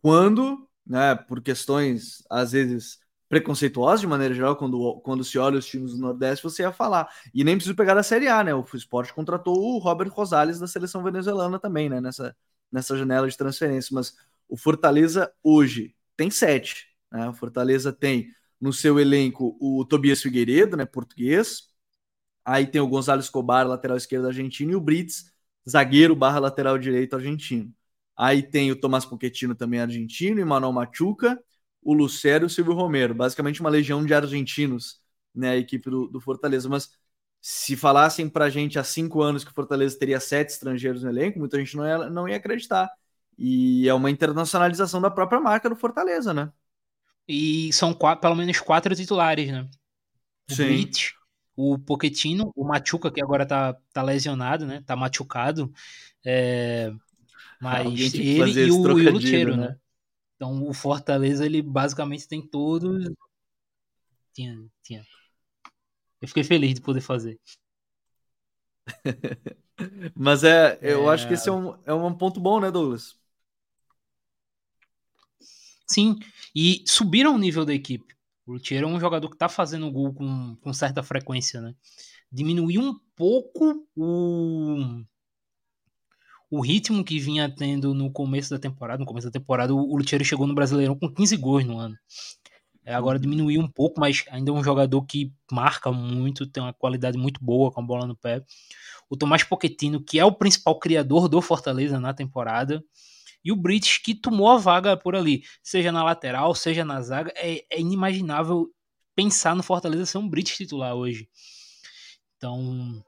[0.00, 2.98] Quando, né, por questões, às vezes,
[3.32, 7.08] preconceituosas de maneira geral, quando, quando se olha os times do Nordeste, você ia falar.
[7.32, 8.54] E nem preciso pegar da Série A, né?
[8.54, 11.98] O Esporte contratou o Robert Rosales da seleção venezuelana também, né?
[11.98, 12.36] Nessa,
[12.70, 13.94] nessa janela de transferência.
[13.94, 14.14] Mas
[14.46, 16.88] o Fortaleza hoje tem sete.
[17.10, 17.26] Né?
[17.26, 18.28] O Fortaleza tem
[18.60, 21.70] no seu elenco o Tobias Figueiredo, né, português.
[22.44, 25.32] Aí tem o Gonzalo Escobar, lateral esquerdo argentino, e o Brits,
[25.66, 27.72] zagueiro barra lateral direito argentino.
[28.14, 31.42] Aí tem o Tomás Pochettino também argentino, e Manuel Machuca,
[31.82, 33.14] o Lucero e o Silvio Romero.
[33.14, 35.00] Basicamente uma legião de argentinos,
[35.34, 36.68] né, a equipe do, do Fortaleza.
[36.68, 36.90] Mas
[37.40, 41.38] se falassem pra gente há cinco anos que o Fortaleza teria sete estrangeiros no elenco,
[41.38, 42.88] muita gente não ia, não ia acreditar.
[43.36, 46.52] E é uma internacionalização da própria marca do Fortaleza, né?
[47.26, 49.68] E são quatro, pelo menos quatro titulares, né?
[50.50, 50.66] O Sim.
[50.66, 51.14] Blitz,
[51.56, 54.82] o Pochettino, o Machuca, que agora tá, tá lesionado, né?
[54.86, 55.72] Tá machucado.
[56.24, 56.92] É...
[57.60, 59.68] Mas ele e o, e o Lucheiro, né?
[59.68, 59.76] né?
[60.42, 63.08] Então o Fortaleza, ele basicamente tem todos.
[64.34, 65.06] Tinha, tinha.
[66.20, 67.38] Eu fiquei feliz de poder fazer.
[70.16, 71.14] Mas é, eu é...
[71.14, 73.16] acho que esse é um, é um ponto bom, né, Douglas?
[75.86, 76.18] Sim,
[76.52, 78.12] e subiram o nível da equipe.
[78.44, 81.72] O Luthier é um jogador que está fazendo gol com, com certa frequência, né?
[82.32, 85.04] Diminuiu um pouco o,
[86.52, 89.00] o ritmo que vinha tendo no começo da temporada.
[89.00, 91.96] No começo da temporada, o Luthier chegou no Brasileirão com 15 gols no ano.
[92.84, 93.22] É, agora uhum.
[93.22, 97.42] diminuiu um pouco, mas ainda é um jogador que marca muito, tem uma qualidade muito
[97.42, 98.44] boa com a bola no pé.
[99.08, 102.84] O Tomás Pochettino, que é o principal criador do Fortaleza na temporada,
[103.42, 107.32] e o Brits, que tomou a vaga por ali, seja na lateral, seja na zaga.
[107.34, 108.68] É, é inimaginável
[109.16, 111.30] pensar no Fortaleza ser um Brits titular hoje.
[112.36, 113.02] Então,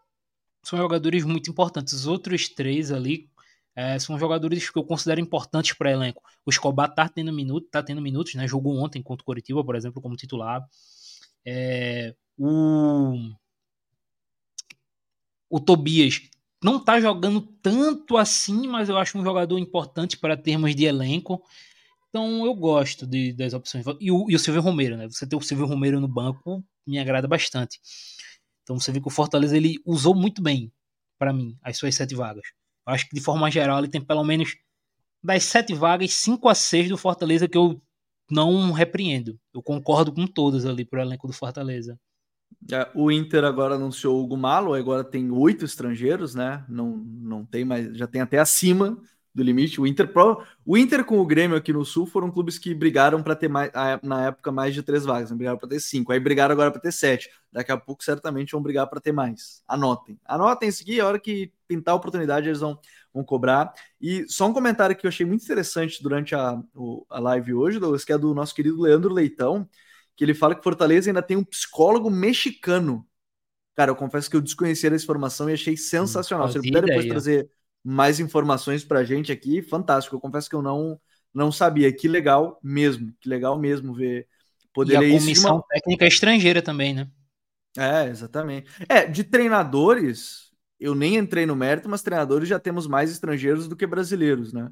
[0.62, 1.92] são jogadores muito importantes.
[1.92, 3.28] Os outros três ali
[3.76, 6.22] é, são jogadores que eu considero importantes para elenco.
[6.46, 8.46] O Escobar tá tendo minutos, tá tendo minutos, né?
[8.46, 10.64] Jogou ontem contra o Coritiba, por exemplo, como titular.
[11.44, 13.32] É, o
[15.50, 16.22] o Tobias
[16.62, 21.42] não tá jogando tanto assim, mas eu acho um jogador importante para termos de elenco.
[22.08, 23.84] Então eu gosto de, das opções.
[24.00, 25.06] E o, e o Silvio Romero, né?
[25.08, 27.80] Você ter o Silvio Romero no banco me agrada bastante.
[28.62, 30.72] Então você vê que o Fortaleza ele usou muito bem,
[31.18, 32.46] para mim, as suas sete vagas.
[32.86, 34.56] Acho que de forma geral ele tem pelo menos
[35.22, 37.80] das sete vagas, cinco a seis do Fortaleza que eu
[38.30, 39.38] não repreendo.
[39.52, 41.98] Eu concordo com todas ali pro elenco do Fortaleza.
[42.70, 46.64] É, o Inter agora anunciou o Gumalo, agora tem oito estrangeiros, né?
[46.68, 48.98] Não, não tem mais, já tem até acima
[49.34, 49.80] do limite.
[49.80, 53.22] O Inter, Pro, o Inter com o Grêmio aqui no Sul foram clubes que brigaram
[53.22, 53.70] para ter mais,
[54.02, 56.92] na época mais de três vagas, brigaram para ter cinco, aí brigaram agora para ter
[56.92, 57.28] sete.
[57.50, 59.62] Daqui a pouco certamente vão brigar para ter mais.
[59.66, 62.78] Anotem, anotem isso aqui, a hora que pintar a oportunidade eles vão,
[63.12, 63.72] vão cobrar.
[64.00, 66.62] E só um comentário que eu achei muito interessante durante a,
[67.10, 69.68] a live hoje, Douglas, que é do nosso querido Leandro Leitão,
[70.16, 73.04] que ele fala que Fortaleza ainda tem um psicólogo mexicano.
[73.74, 76.48] Cara, eu confesso que eu desconhecia essa informação e achei sensacional.
[76.48, 77.50] Se ele puder depois trazer
[77.84, 80.16] mais informações para a gente aqui, fantástico.
[80.16, 80.98] Eu confesso que eu não,
[81.32, 81.92] não sabia.
[81.92, 84.26] Que legal mesmo, que legal mesmo ver.
[84.72, 85.64] Poder e a comissão uma...
[85.68, 87.08] técnica estrangeira também, né?
[87.76, 88.70] É, exatamente.
[88.88, 93.76] É, de treinadores, eu nem entrei no mérito, mas treinadores já temos mais estrangeiros do
[93.76, 94.70] que brasileiros, né?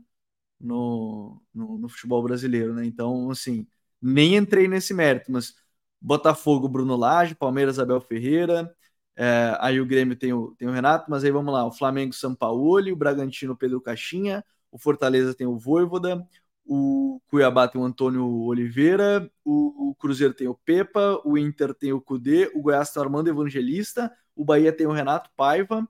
[0.58, 2.86] No, no, no futebol brasileiro, né?
[2.86, 3.66] Então, assim,
[4.00, 5.54] nem entrei nesse mérito, mas
[6.00, 8.72] Botafogo, Bruno Lage, Palmeiras, Abel Ferreira,
[9.16, 12.12] é, aí o Grêmio tem o, tem o Renato, mas aí vamos lá: o Flamengo,
[12.14, 16.26] São Paulo, o Bragantino, Pedro Caixinha, o Fortaleza tem o Voivoda,
[16.64, 21.92] o Cuiabá tem o Antônio Oliveira, o, o, Cruzeiro tem o Pepa, o Inter tem
[21.92, 25.86] o Cudê, o Goiás tem o Armando Evangelista, o Bahia tem o Renato Paiva,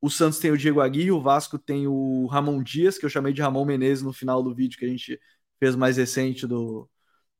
[0.00, 3.32] o Santos tem o Diego Aguirre, o Vasco tem o Ramon Dias, que eu chamei
[3.32, 5.20] de Ramon Menezes no final do vídeo que a gente
[5.58, 6.88] fez mais recente do,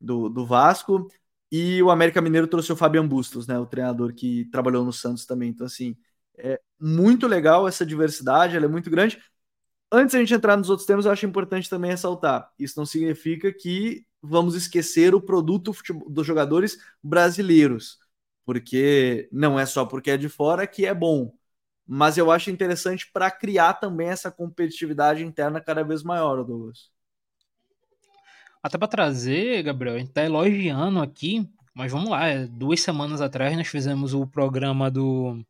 [0.01, 1.09] do, do Vasco.
[1.51, 5.25] E o América Mineiro trouxe o Fabian Bustos, né, o treinador que trabalhou no Santos
[5.25, 5.51] também.
[5.51, 5.97] Então, assim,
[6.39, 9.19] é muito legal essa diversidade, ela é muito grande.
[9.91, 13.53] Antes a gente entrar nos outros temas, eu acho importante também ressaltar: isso não significa
[13.53, 15.73] que vamos esquecer o produto
[16.09, 17.99] dos jogadores brasileiros,
[18.45, 21.33] porque não é só porque é de fora que é bom.
[21.87, 26.91] Mas eu acho interessante para criar também essa competitividade interna cada vez maior, Douglas.
[28.66, 33.20] Até para trazer, Gabriel, a gente tá elogiando aqui, mas vamos lá, é, duas semanas
[33.20, 35.40] atrás nós fizemos o programa do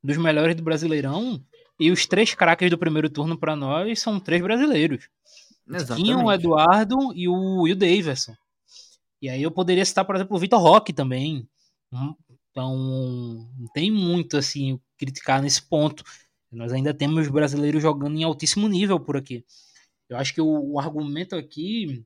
[0.00, 1.44] dos melhores do Brasileirão
[1.78, 5.08] e os três craques do primeiro turno para nós são três brasileiros.
[5.68, 6.14] Exatamente.
[6.14, 8.36] o Eduardo e o, e o Davidson.
[9.20, 11.48] E aí eu poderia citar, por exemplo, o Vitor Roque também.
[11.92, 12.14] Hum,
[12.52, 12.76] então,
[13.58, 16.04] não tem muito assim criticar nesse ponto.
[16.52, 19.44] Nós ainda temos brasileiros jogando em altíssimo nível por aqui.
[20.08, 22.04] Eu acho que o, o argumento aqui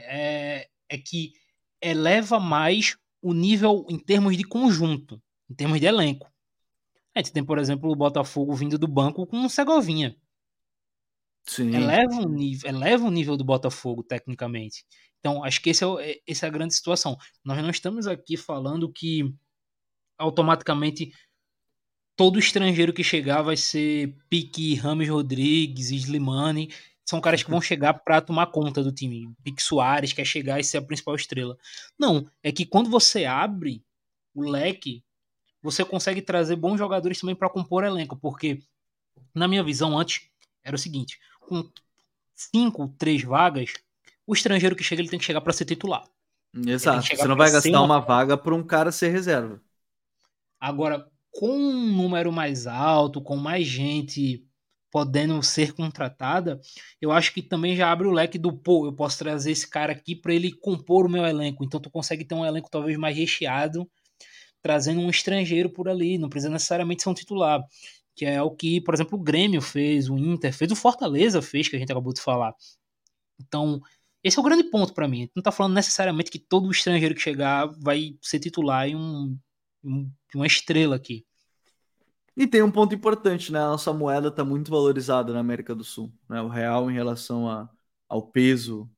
[0.00, 1.32] é, é que
[1.80, 6.30] eleva mais o nível em termos de conjunto, em termos de elenco.
[7.14, 10.16] A gente tem, por exemplo, o Botafogo vindo do banco com o Segovinha.
[11.44, 11.74] Sim.
[11.74, 14.84] Eleva, o nível, eleva o nível do Botafogo, tecnicamente.
[15.18, 17.16] Então, acho que esse é, é, essa é a grande situação.
[17.44, 19.34] Nós não estamos aqui falando que
[20.18, 21.12] automaticamente
[22.14, 26.68] todo estrangeiro que chegar vai ser Pique, Rames Rodrigues, Slimani
[27.08, 29.34] são caras que vão chegar para tomar conta do time.
[29.42, 31.56] Pique Soares quer chegar e ser a principal estrela.
[31.98, 33.82] Não, é que quando você abre
[34.34, 35.02] o leque,
[35.62, 38.58] você consegue trazer bons jogadores também para compor elenco, porque
[39.34, 40.28] na minha visão antes
[40.62, 41.66] era o seguinte, com
[42.34, 43.72] cinco, três vagas,
[44.26, 46.06] o estrangeiro que chega ele tem que chegar para ser titular.
[46.54, 47.08] Exato.
[47.08, 49.58] Você não vai gastar uma vaga para um cara ser reserva.
[50.60, 54.46] Agora, com um número mais alto, com mais gente
[54.98, 56.60] podendo ser contratada,
[57.00, 59.92] eu acho que também já abre o leque do pô, eu posso trazer esse cara
[59.92, 61.62] aqui para ele compor o meu elenco.
[61.64, 63.88] Então tu consegue ter um elenco talvez mais recheado,
[64.60, 67.62] trazendo um estrangeiro por ali, não precisa necessariamente ser um titular,
[68.16, 71.68] que é o que, por exemplo, o Grêmio fez, o Inter fez, o Fortaleza fez,
[71.68, 72.52] que a gente acabou de falar.
[73.40, 73.80] Então,
[74.24, 75.30] esse é o grande ponto para mim.
[75.36, 79.38] Não tá falando necessariamente que todo estrangeiro que chegar vai ser titular em um,
[79.84, 81.24] um uma estrela aqui.
[82.38, 83.58] E tem um ponto importante, né?
[83.58, 86.12] A nossa moeda está muito valorizada na América do Sul.
[86.28, 86.40] Né?
[86.40, 87.68] O real em relação a,
[88.08, 88.88] ao peso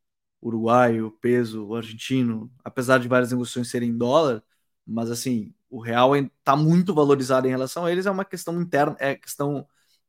[0.43, 4.43] uruguaio, peso, argentino, apesar de várias negociações serem em dólar,
[4.87, 8.97] mas assim, o real está muito valorizado em relação a eles, é uma questão interna,
[8.99, 9.67] é questão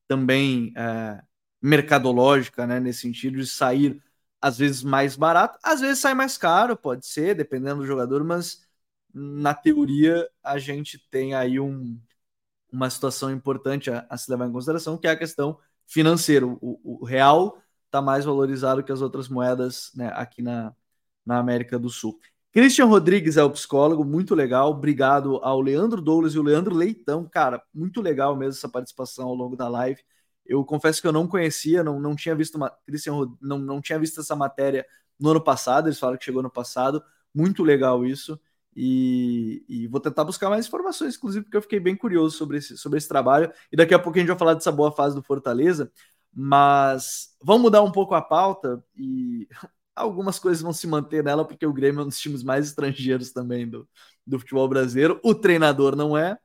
[0.07, 1.23] também é,
[1.61, 4.01] mercadológica, né, nesse sentido de sair
[4.41, 8.65] às vezes mais barato, às vezes sai mais caro, pode ser, dependendo do jogador, mas
[9.13, 11.99] na teoria a gente tem aí um,
[12.71, 16.45] uma situação importante a, a, se levar em consideração, que é a questão financeira.
[16.45, 20.73] O, o real está mais valorizado que as outras moedas né, aqui na,
[21.25, 22.19] na América do Sul.
[22.53, 24.71] Christian Rodrigues é o psicólogo, muito legal.
[24.71, 27.25] Obrigado ao Leandro Douglas e o Leandro Leitão.
[27.25, 30.01] Cara, muito legal mesmo essa participação ao longo da live.
[30.45, 33.97] Eu confesso que eu não conhecia, não, não tinha visto uma, Christian, não, não tinha
[33.97, 34.85] visto essa matéria
[35.17, 35.87] no ano passado.
[35.87, 37.01] Eles falaram que chegou no passado.
[37.33, 38.37] Muito legal isso.
[38.75, 42.77] E, e, vou tentar buscar mais informações, inclusive, porque eu fiquei bem curioso sobre esse,
[42.77, 43.51] sobre esse trabalho.
[43.71, 45.91] E daqui a pouco a gente vai falar dessa boa fase do Fortaleza.
[46.33, 49.47] Mas vamos mudar um pouco a pauta e
[49.95, 53.31] algumas coisas vão se manter nela, porque o Grêmio é um dos times mais estrangeiros
[53.31, 53.87] também do,
[54.25, 55.19] do futebol brasileiro.
[55.23, 56.37] O treinador não é,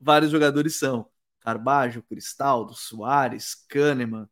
[0.00, 1.08] vários jogadores são.
[1.40, 4.28] Carbajo, Cristaldo, Soares, Kahneman,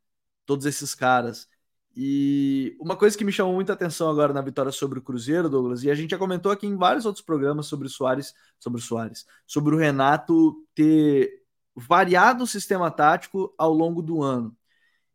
[0.47, 1.49] todos esses caras.
[1.97, 5.83] E uma coisa que me chamou muita atenção agora na vitória sobre o Cruzeiro, Douglas,
[5.83, 8.83] e a gente já comentou aqui em vários outros programas sobre o Soares, sobre o
[8.83, 11.43] Soares, sobre o Renato ter
[11.75, 14.57] variado o sistema tático ao longo do ano.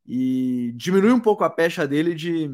[0.06, 2.50] E diminui um pouco a pecha dele de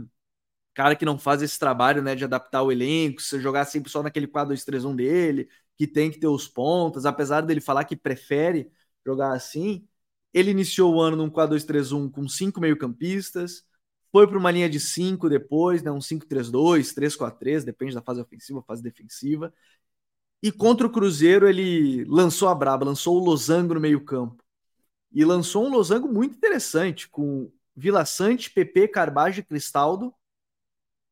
[0.73, 4.01] cara que não faz esse trabalho, né, de adaptar o elenco, se jogar sempre só
[4.03, 8.71] naquele 4-2-3-1 dele, que tem que ter os pontas, apesar dele falar que prefere
[9.05, 9.87] jogar assim,
[10.33, 13.65] ele iniciou o ano num 4-2-3-1 com cinco meio-campistas,
[14.11, 18.63] foi para uma linha de cinco depois, né, um 5-3-2, 3-4-3, depende da fase ofensiva,
[18.63, 19.53] fase defensiva.
[20.43, 24.43] E contra o Cruzeiro ele lançou a braba, lançou o losango no meio-campo.
[25.11, 30.13] E lançou um losango muito interessante com Vila Sante, PP, Carbage Cristaldo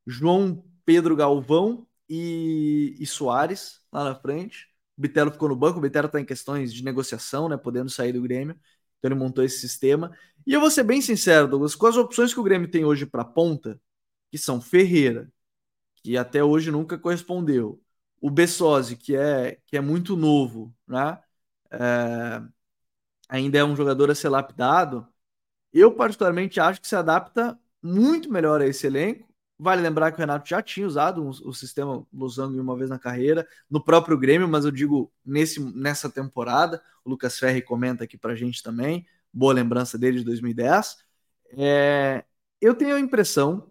[0.06, 4.68] João Pedro Galvão e, e Soares lá na frente.
[4.98, 8.12] O Bitelo ficou no banco, o Bitelo está em questões de negociação, né, podendo sair
[8.14, 8.60] do Grêmio.
[9.00, 10.16] Então ele montou esse sistema.
[10.46, 13.06] E eu vou ser bem sincero, Douglas, com as opções que o Grêmio tem hoje
[13.06, 13.80] para ponta,
[14.32, 15.32] que são Ferreira,
[16.04, 17.82] que até hoje nunca correspondeu,
[18.22, 21.22] o Bessosi, que é, que é muito novo, né?
[21.72, 22.42] É,
[23.30, 25.08] ainda é um jogador a ser lapidado.
[25.74, 29.29] Eu, particularmente, acho que se adapta muito melhor a esse elenco
[29.62, 33.46] Vale lembrar que o Renato já tinha usado o sistema losango uma vez na carreira,
[33.70, 36.82] no próprio Grêmio, mas eu digo nesse, nessa temporada.
[37.04, 39.06] O Lucas Ferri comenta aqui pra gente também.
[39.34, 41.04] Boa lembrança dele de 2010.
[41.58, 42.24] É,
[42.62, 43.68] eu tenho a impressão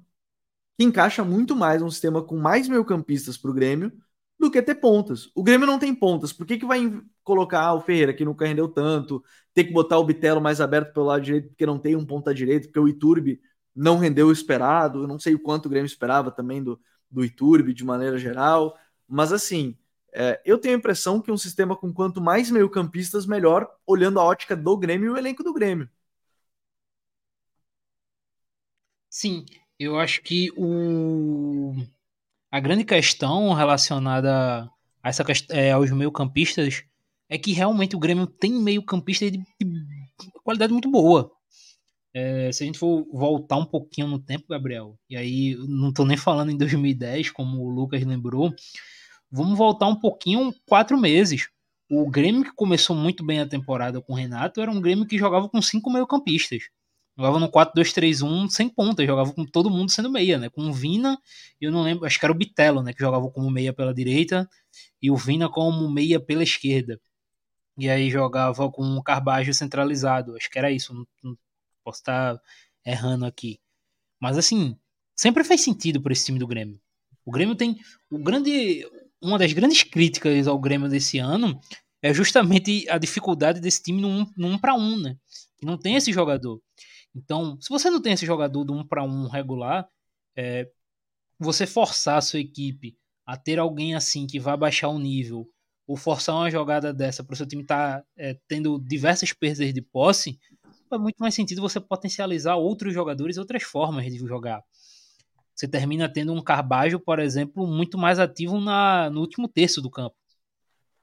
[0.77, 3.91] que encaixa muito mais um sistema com mais meio-campistas para o Grêmio
[4.39, 5.31] do que ter pontas.
[5.35, 6.35] O Grêmio não tem pontas.
[6.35, 9.25] Por que, que vai colocar o Ferreira, que nunca rendeu tanto,
[9.55, 12.35] ter que botar o Bitelo mais aberto pelo lado direito, porque não tem um ponta
[12.35, 13.41] direito, porque o Iturbe
[13.79, 15.03] não rendeu o esperado.
[15.05, 18.77] Eu não sei o quanto o Grêmio esperava também do, do Iturbe de maneira geral.
[19.07, 19.77] Mas assim,
[20.13, 24.25] é, eu tenho a impressão que um sistema com quanto mais meio-campistas, melhor, olhando a
[24.25, 25.89] ótica do Grêmio e o elenco do Grêmio.
[29.11, 29.45] Sim,
[29.79, 31.75] eu acho que o...
[32.51, 34.71] a grande questão relacionada
[35.03, 36.85] a essa é, aos meio-campistas
[37.29, 41.38] é que realmente o Grêmio tem meio-campista de, de qualidade muito boa.
[42.15, 46.05] É, se a gente for voltar um pouquinho no tempo, Gabriel, e aí não tô
[46.05, 48.53] nem falando em 2010, como o Lucas lembrou,
[49.31, 51.49] vamos voltar um pouquinho, quatro meses.
[51.91, 55.19] O Grêmio que começou muito bem a temporada com o Renato era um Grêmio que
[55.19, 56.65] jogava com cinco meio-campistas.
[57.17, 60.49] Jogava no 4-2-3-1 sem ponta, jogava com todo mundo sendo meia, né?
[60.49, 61.19] Com o Vina,
[61.61, 62.93] eu não lembro, acho que era o Bitelo, né?
[62.93, 64.49] Que jogava como meia pela direita
[65.03, 67.01] e o Vina como meia pela esquerda.
[67.77, 71.37] E aí jogava com o Carbajo centralizado, acho que era isso, não, não
[71.89, 72.39] Posso estar
[72.85, 73.59] errando aqui.
[74.21, 74.77] Mas assim,
[75.17, 76.79] sempre fez sentido para esse time do Grêmio.
[77.25, 77.79] O Grêmio tem
[78.11, 78.87] o grande
[79.23, 81.59] uma das grandes críticas ao Grêmio desse ano
[82.03, 85.17] é justamente a dificuldade desse time no 1 um, um para um, né?
[85.57, 86.61] Que não tem esse jogador.
[87.15, 89.89] Então, se você não tem esse jogador do 1 um para 1 um regular,
[90.37, 90.71] é,
[91.39, 95.49] você forçar a sua equipe a ter alguém assim que vai baixar o nível
[95.87, 99.73] ou forçar uma jogada dessa para o seu time estar tá, é, tendo diversas perdas
[99.73, 100.39] de posse,
[100.89, 104.63] faz muito mais sentido você potencializar outros jogadores e outras formas de jogar.
[105.55, 109.91] Você termina tendo um Carbajo, por exemplo, muito mais ativo na, no último terço do
[109.91, 110.17] campo,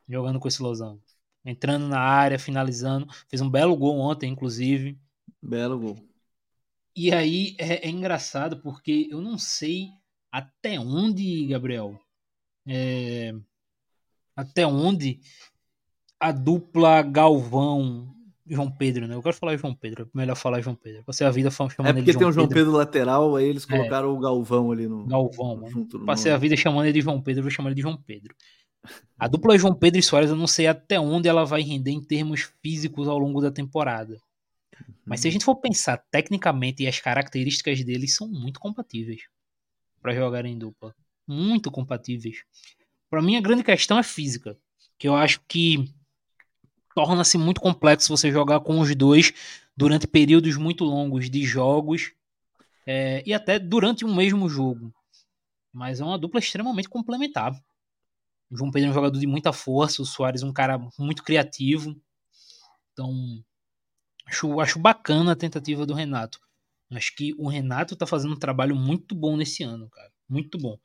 [0.08, 1.04] jogando com esse losango.
[1.44, 3.08] Entrando na área, finalizando.
[3.28, 4.98] Fez um belo gol ontem, inclusive.
[5.42, 5.98] Belo gol.
[6.96, 9.90] E aí é, é engraçado porque eu não sei
[10.32, 12.00] até onde, Gabriel,
[12.66, 13.34] é,
[14.36, 15.20] até onde
[16.18, 18.15] a dupla Galvão
[18.48, 19.16] João Pedro, né?
[19.16, 21.04] Eu quero falar João Pedro, é melhor falar João Pedro.
[21.08, 22.64] Você a vida chamando ele de É porque tem o João Pedro.
[22.64, 23.76] Pedro lateral, aí eles é.
[23.76, 24.12] colocaram é.
[24.12, 25.06] o Galvão ali no.
[25.06, 26.36] Galvão, no, junto no Passei nome.
[26.36, 28.36] a vida chamando ele de João Pedro, eu vou chamar ele de João Pedro.
[29.18, 32.02] A dupla João Pedro e Soares, eu não sei até onde ela vai render em
[32.02, 34.20] termos físicos ao longo da temporada.
[35.06, 35.34] Mas se a uhum.
[35.34, 39.24] gente for pensar tecnicamente, as características deles são muito compatíveis
[40.02, 40.94] para jogar em dupla.
[41.28, 42.44] Muito compatíveis.
[43.10, 44.58] Para mim, a grande questão é física.
[44.98, 45.92] Que eu acho que
[46.96, 49.34] torna-se muito complexo você jogar com os dois
[49.76, 52.14] durante períodos muito longos de jogos
[52.88, 54.94] é, e até durante um mesmo jogo.
[55.74, 57.54] Mas é uma dupla extremamente complementar.
[58.50, 61.22] O João Pedro é um jogador de muita força, o Soares é um cara muito
[61.22, 62.00] criativo.
[62.94, 63.12] Então,
[64.26, 66.40] acho, acho bacana a tentativa do Renato.
[66.92, 70.12] Acho que o Renato tá fazendo um trabalho muito bom nesse ano, cara.
[70.30, 70.78] Muito bom.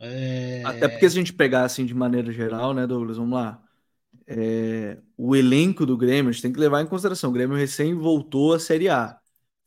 [0.00, 0.62] É...
[0.64, 3.18] Até porque se a gente pegar assim de maneira geral, né, Douglas?
[3.18, 3.67] Vamos lá.
[4.28, 4.98] É...
[5.16, 7.30] O elenco do Grêmio, a gente tem que levar em consideração.
[7.30, 9.18] O Grêmio recém voltou à Série A.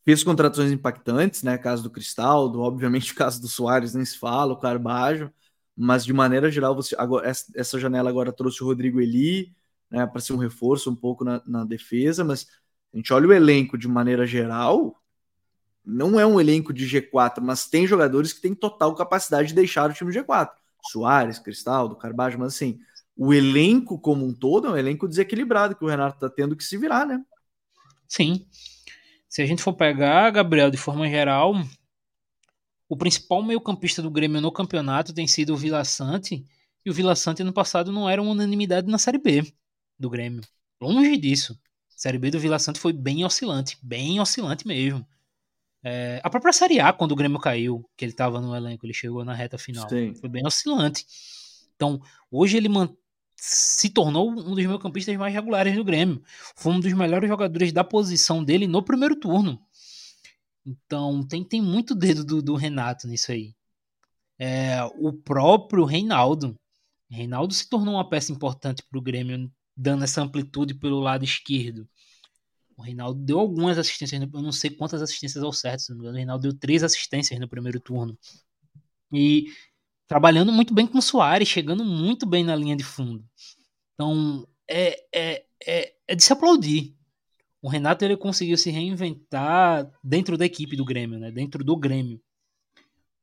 [0.04, 1.58] Fez contratações impactantes, né?
[1.58, 5.30] Caso do Cristaldo, obviamente o caso do Soares nem se fala, o Carbajo
[5.76, 9.54] mas de maneira geral, você agora, essa janela agora trouxe o Rodrigo Eli,
[9.90, 12.46] né, para ser um reforço um pouco na, na, defesa, mas
[12.92, 15.00] a gente olha o elenco de maneira geral,
[15.84, 19.90] não é um elenco de G4, mas tem jogadores que têm total capacidade de deixar
[19.90, 20.50] o time G4.
[20.90, 22.78] Soares, Cristaldo, Carbajo, mas assim,
[23.16, 26.64] o elenco como um todo é um elenco desequilibrado que o Renato está tendo que
[26.64, 27.22] se virar, né?
[28.08, 28.46] Sim.
[29.28, 31.54] Se a gente for pegar, Gabriel, de forma geral,
[32.88, 36.44] o principal meio-campista do Grêmio no campeonato tem sido o Vila Sante,
[36.84, 39.50] e o Vila Sante no passado não era uma unanimidade na Série B
[39.98, 40.42] do Grêmio.
[40.80, 41.58] Longe disso.
[41.88, 45.06] A Série B do Vila Sante foi bem oscilante, bem oscilante mesmo.
[45.84, 48.92] É, a própria Série A, quando o Grêmio caiu, que ele estava no elenco, ele
[48.92, 50.14] chegou na reta final, Sim.
[50.14, 51.06] foi bem oscilante.
[51.74, 52.00] Então,
[52.30, 52.68] hoje ele
[53.44, 56.22] se tornou um dos meio-campistas mais regulares do Grêmio.
[56.54, 59.60] Foi um dos melhores jogadores da posição dele no primeiro turno.
[60.64, 63.52] Então tem, tem muito dedo do, do Renato nisso aí.
[64.38, 66.54] É, o próprio Reinaldo.
[67.10, 71.88] Reinaldo se tornou uma peça importante para o Grêmio, dando essa amplitude pelo lado esquerdo.
[72.76, 76.02] O Reinaldo deu algumas assistências, eu não sei quantas assistências ao certo, se não me
[76.02, 78.16] engano, o Reinaldo deu três assistências no primeiro turno.
[79.12, 79.46] E
[80.12, 83.24] trabalhando muito bem com o Soares, chegando muito bem na linha de fundo.
[83.94, 86.94] Então, é, é, é, é de se aplaudir
[87.62, 91.30] o Renato ele conseguiu se reinventar dentro da equipe do Grêmio, né?
[91.30, 92.20] Dentro do Grêmio.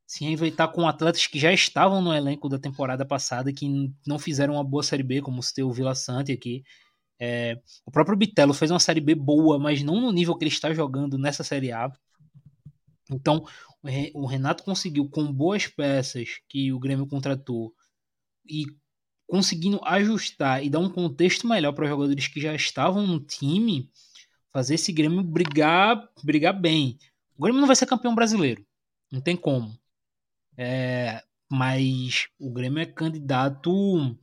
[0.07, 4.53] Se reinventar com atletas que já estavam no elenco da temporada passada, que não fizeram
[4.53, 6.63] uma boa Série B, como o Vila Sante aqui.
[7.19, 10.51] É, o próprio Bitelo fez uma Série B boa, mas não no nível que ele
[10.51, 11.91] está jogando nessa Série A.
[13.11, 13.43] Então,
[14.13, 17.73] o Renato conseguiu, com boas peças que o Grêmio contratou,
[18.45, 18.65] e
[19.27, 23.89] conseguindo ajustar e dar um contexto melhor para os jogadores que já estavam no time,
[24.51, 26.97] fazer esse Grêmio brigar, brigar bem.
[27.37, 28.65] O Grêmio não vai ser campeão brasileiro,
[29.11, 29.77] não tem como.
[30.57, 34.17] É, mas o Grêmio é candidato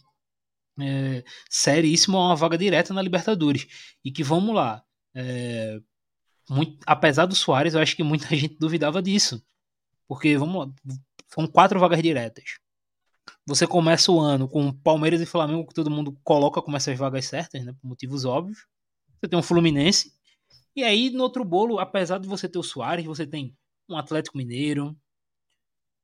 [0.81, 3.97] é, seríssimo a uma vaga direta na Libertadores.
[4.05, 4.85] E que vamos lá,
[5.15, 5.81] é,
[6.49, 9.43] muito, apesar do Soares, eu acho que muita gente duvidava disso.
[10.09, 10.97] Porque, vamos lá,
[11.29, 12.59] são quatro vagas diretas.
[13.47, 17.27] Você começa o ano com Palmeiras e Flamengo, que todo mundo coloca como essas vagas
[17.27, 18.67] certas, né, por motivos óbvios.
[19.21, 20.13] Você tem um Fluminense.
[20.75, 23.57] E aí, no outro bolo, apesar de você ter o Soares, você tem
[23.89, 24.97] um Atlético Mineiro,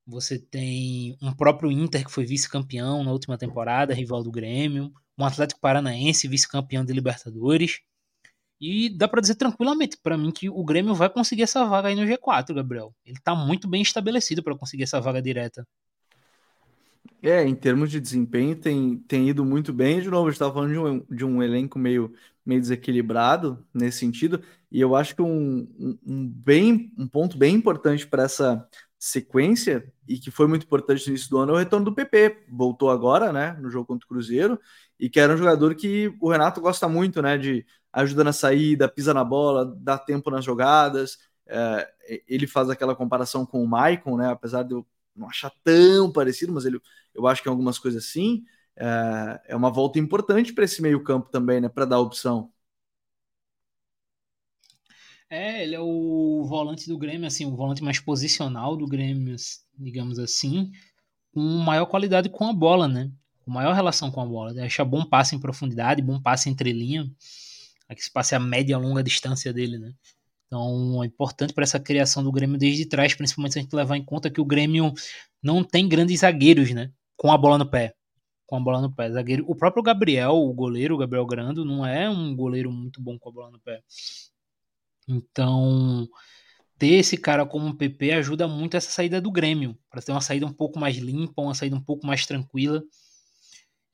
[0.05, 5.25] você tem um próprio Inter que foi vice-campeão na última temporada, rival do Grêmio, um
[5.25, 7.79] Atlético Paranaense, vice-campeão de Libertadores.
[8.59, 11.95] E dá para dizer tranquilamente para mim que o Grêmio vai conseguir essa vaga aí
[11.95, 12.93] no G4, Gabriel.
[13.05, 15.67] Ele tá muito bem estabelecido para conseguir essa vaga direta.
[17.21, 20.01] É, em termos de desempenho, tem, tem ido muito bem.
[20.01, 22.13] De novo, a gente estava falando de um, de um elenco meio,
[22.45, 27.55] meio desequilibrado nesse sentido, e eu acho que um, um, um bem, um ponto bem
[27.55, 28.67] importante para essa
[28.99, 32.45] sequência, e que foi muito importante no início do ano, é o retorno do PP.
[32.49, 34.59] Voltou agora, né, no jogo contra o Cruzeiro,
[34.99, 38.89] e que era um jogador que o Renato gosta muito, né, de ajuda na saída,
[38.89, 41.19] pisa na bola, dá tempo nas jogadas.
[41.47, 41.93] É,
[42.27, 44.85] ele faz aquela comparação com o Maicon, né, apesar de eu
[45.15, 46.79] não achar tão parecido, mas ele,
[47.13, 48.43] eu acho que em algumas coisas sim.
[48.75, 51.69] É, é uma volta importante para esse meio-campo também, né?
[51.69, 52.51] Para dar opção.
[55.29, 59.35] É, ele é o volante do Grêmio, assim, o volante mais posicional do Grêmio,
[59.77, 60.71] digamos assim,
[61.33, 63.11] com maior qualidade com a bola, né?
[63.45, 64.63] Com maior relação com a bola.
[64.63, 67.09] Acha bom passe em profundidade, bom passe entre linha.
[67.89, 69.93] Aqui se passe a média e a longa distância dele, né?
[70.47, 73.97] Então é importante para essa criação do Grêmio desde trás, principalmente se a gente levar
[73.97, 74.93] em conta que o Grêmio
[75.41, 76.91] não tem grandes zagueiros, né?
[77.17, 77.95] Com a bola no pé.
[78.45, 79.11] com a bola no pé.
[79.11, 83.17] Zagueiro, o próprio Gabriel, o goleiro, o Gabriel Grando, não é um goleiro muito bom
[83.19, 83.81] com a bola no pé.
[85.07, 86.07] Então,
[86.77, 90.21] ter esse cara como um PP ajuda muito essa saída do Grêmio, para ter uma
[90.21, 92.83] saída um pouco mais limpa, uma saída um pouco mais tranquila.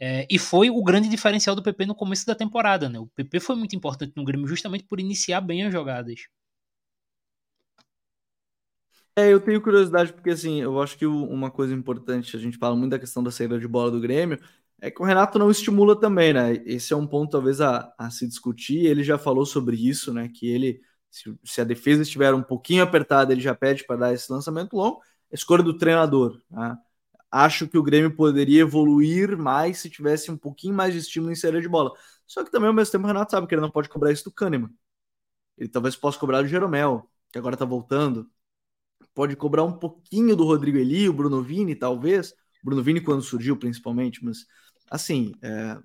[0.02, 3.00] É, e foi o grande diferencial do PP no começo da temporada, né?
[3.00, 6.22] O PP foi muito importante no Grêmio justamente por iniciar bem as jogadas.
[9.16, 12.76] É, eu tenho curiosidade porque, assim, eu acho que uma coisa importante, a gente fala
[12.76, 14.40] muito da questão da saída de bola do Grêmio,
[14.82, 16.54] é que o Renato não estimula também, né?
[16.66, 18.86] Esse é um ponto, talvez, a, a se discutir.
[18.86, 20.30] Ele já falou sobre isso, né?
[20.30, 20.82] Que ele,
[21.12, 24.74] se, se a defesa estiver um pouquinho apertada, ele já pede para dar esse lançamento
[24.76, 25.02] longo.
[25.32, 26.78] escolha do treinador, né?
[27.32, 31.36] Acho que o Grêmio poderia evoluir mais se tivesse um pouquinho mais de estímulo em
[31.36, 31.94] saída de bola.
[32.26, 34.24] Só que também, ao mesmo tempo, o Renato sabe que ele não pode cobrar isso
[34.26, 34.70] do Kahneman.
[35.58, 38.30] Ele talvez possa cobrar do Jeromel, que agora tá voltando
[39.14, 42.34] pode cobrar um pouquinho do Rodrigo Eli, o Bruno Vini, talvez.
[42.64, 44.46] Bruno Vini quando surgiu, principalmente, mas
[44.90, 45.78] assim, é,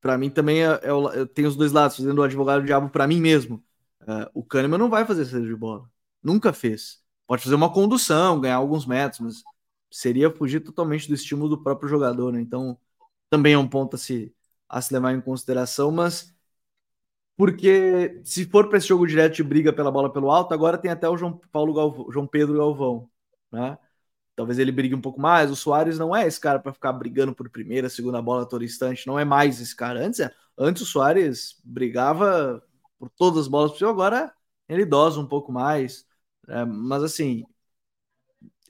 [0.00, 3.64] para mim também é, é, os dois lados, fazendo o advogado diabo para mim mesmo.
[4.06, 5.88] É, o Kahneman não vai fazer saída de bola.
[6.22, 7.00] Nunca fez.
[7.26, 9.42] Pode fazer uma condução, ganhar alguns metros, mas
[9.92, 12.40] seria fugir totalmente do estímulo do próprio jogador, né?
[12.40, 12.78] Então,
[13.30, 14.34] também é um ponto a se,
[14.68, 16.34] a se levar em consideração, mas
[17.36, 20.90] porque se for para esse jogo direto de briga pela bola pelo alto, agora tem
[20.90, 23.10] até o João Paulo Galvão, João Pedro Galvão,
[23.50, 23.78] né?
[24.36, 25.50] Talvez ele brigue um pouco mais.
[25.50, 29.06] O Soares não é esse cara para ficar brigando por primeira, segunda bola todo instante,
[29.06, 30.00] não é mais esse cara.
[30.04, 30.20] Antes,
[30.58, 32.62] antes o Soares brigava
[32.98, 34.32] por todas as bolas possível, agora
[34.68, 36.06] ele dosa um pouco mais.
[36.48, 37.44] É, mas assim,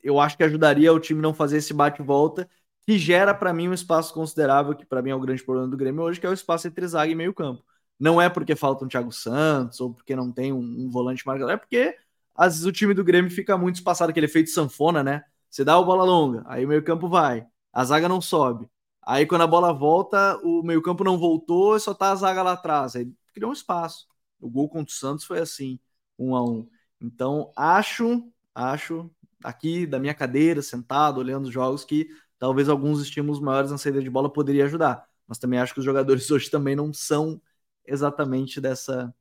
[0.03, 2.49] eu acho que ajudaria o time não fazer esse bate-volta
[2.87, 5.77] que gera para mim um espaço considerável, que para mim é o grande problema do
[5.77, 7.65] Grêmio hoje, que é o espaço entre zaga e meio campo.
[7.99, 11.53] Não é porque falta um Thiago Santos ou porque não tem um, um volante marcador,
[11.55, 11.97] é porque
[12.35, 15.25] às vezes o time do Grêmio fica muito espaçado, aquele efeito sanfona, né?
[15.51, 18.69] Você dá a bola longa, aí o meio-campo vai, a zaga não sobe.
[19.03, 22.97] Aí quando a bola volta, o meio-campo não voltou, só tá a zaga lá atrás.
[22.97, 24.07] Aí criou um espaço.
[24.41, 25.79] O gol contra o Santos foi assim,
[26.19, 26.69] um a um.
[27.01, 28.25] Então, acho,
[28.55, 29.11] acho,
[29.45, 34.03] aqui da minha cadeira, sentado, olhando os jogos, que talvez alguns estímulos maiores na saída
[34.03, 35.07] de bola poderia ajudar.
[35.27, 37.41] Mas também acho que os jogadores hoje também não são
[37.87, 39.15] exatamente dessa,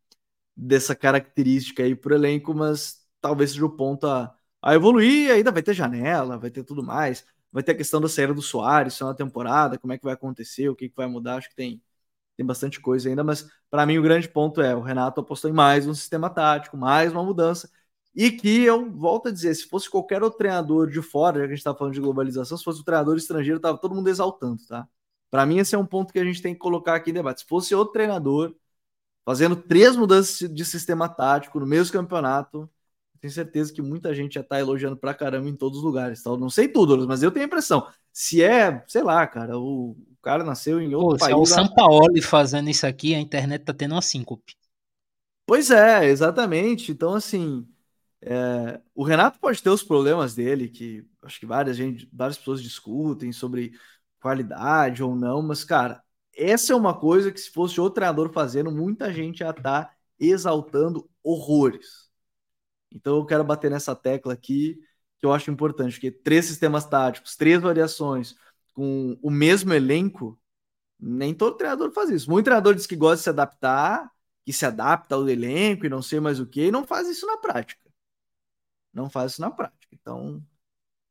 [0.56, 5.32] dessa característica aí para o elenco, mas talvez seja o ponto a, a evoluir.
[5.32, 8.42] Ainda vai ter janela, vai ter tudo mais, vai ter a questão da saída do
[8.42, 11.38] Soares na temporada, como é que vai acontecer, o que, que vai mudar.
[11.38, 11.82] Acho que tem,
[12.38, 15.54] tem bastante coisa ainda, mas para mim o grande ponto é o Renato apostou em
[15.54, 17.70] mais um sistema tático, mais uma mudança.
[18.14, 21.54] E que eu volto a dizer, se fosse qualquer outro treinador de fora, já que
[21.54, 24.10] a gente está falando de globalização, se fosse o um treinador estrangeiro, tava todo mundo
[24.10, 24.88] exaltando, tá?
[25.30, 27.42] Para mim, esse é um ponto que a gente tem que colocar aqui em debate.
[27.42, 28.54] Se fosse outro treinador
[29.24, 32.70] fazendo três mudanças de sistema tático no mesmo campeonato,
[33.22, 36.24] tenho certeza que muita gente já está elogiando pra caramba em todos os lugares.
[36.24, 36.36] Tá?
[36.36, 37.88] Não sei tudo, mas eu tenho a impressão.
[38.12, 41.26] Se é, sei lá, cara, o, o cara nasceu em outro Pô, país.
[41.28, 44.56] Se é o São Paulo fazendo isso aqui, a internet tá tendo uma síncope.
[45.46, 46.92] Pois é, exatamente.
[46.92, 47.68] Então, assim,
[48.24, 52.62] é, o Renato pode ter os problemas dele, que acho que várias, gente, várias pessoas
[52.62, 53.74] discutem sobre
[54.20, 56.04] qualidade ou não, mas, cara,
[56.36, 61.10] essa é uma coisa que se fosse outro treinador fazendo, muita gente já tá exaltando
[61.24, 62.10] horrores.
[62.92, 64.80] Então eu quero bater nessa tecla aqui,
[65.20, 68.36] que eu acho importante, porque três sistemas táticos, três variações
[68.74, 70.40] com o mesmo elenco,
[71.00, 72.30] nem todo treinador faz isso.
[72.30, 74.12] Muito treinador diz que gosta de se adaptar,
[74.46, 77.26] que se adapta ao elenco e não sei mais o que, e não faz isso
[77.26, 77.91] na prática.
[78.94, 79.88] Não faz isso na prática.
[79.92, 80.44] Então,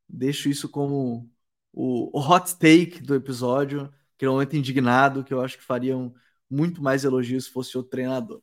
[0.08, 1.30] deixo isso como
[1.72, 5.64] o, o hot take do episódio, que é um momento indignado, que eu acho que
[5.64, 6.14] fariam
[6.48, 8.42] muito mais elogios se fosse outro treinador.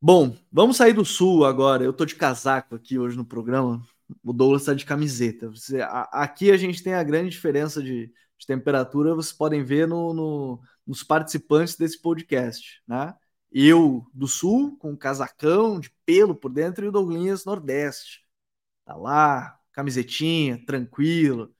[0.00, 1.82] Bom, vamos sair do sul agora.
[1.82, 3.82] Eu tô de casaco aqui hoje no programa.
[4.22, 5.48] O Douglas está de camiseta.
[5.48, 9.88] Você, a, aqui a gente tem a grande diferença de, de temperatura, vocês podem ver
[9.88, 13.14] no, no, nos participantes desse podcast, né?
[13.54, 18.24] Eu do sul, com um casacão de pelo por dentro, e o Douglas Nordeste.
[18.84, 21.54] Tá lá, camisetinha, tranquilo.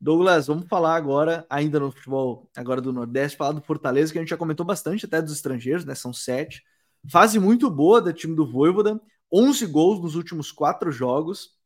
[0.00, 4.22] Douglas, vamos falar agora, ainda no futebol agora do Nordeste, falar do Fortaleza, que a
[4.22, 5.94] gente já comentou bastante até dos estrangeiros, né?
[5.94, 6.64] São sete.
[7.08, 9.00] Fase muito boa do time do Voivoda,
[9.30, 11.58] 11 gols nos últimos quatro jogos.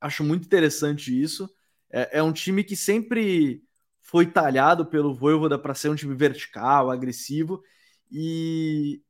[0.00, 1.48] Acho muito interessante isso.
[1.90, 3.62] É, é um time que sempre
[4.00, 7.62] foi talhado pelo Voivoda para ser um time vertical, agressivo,
[8.10, 9.02] e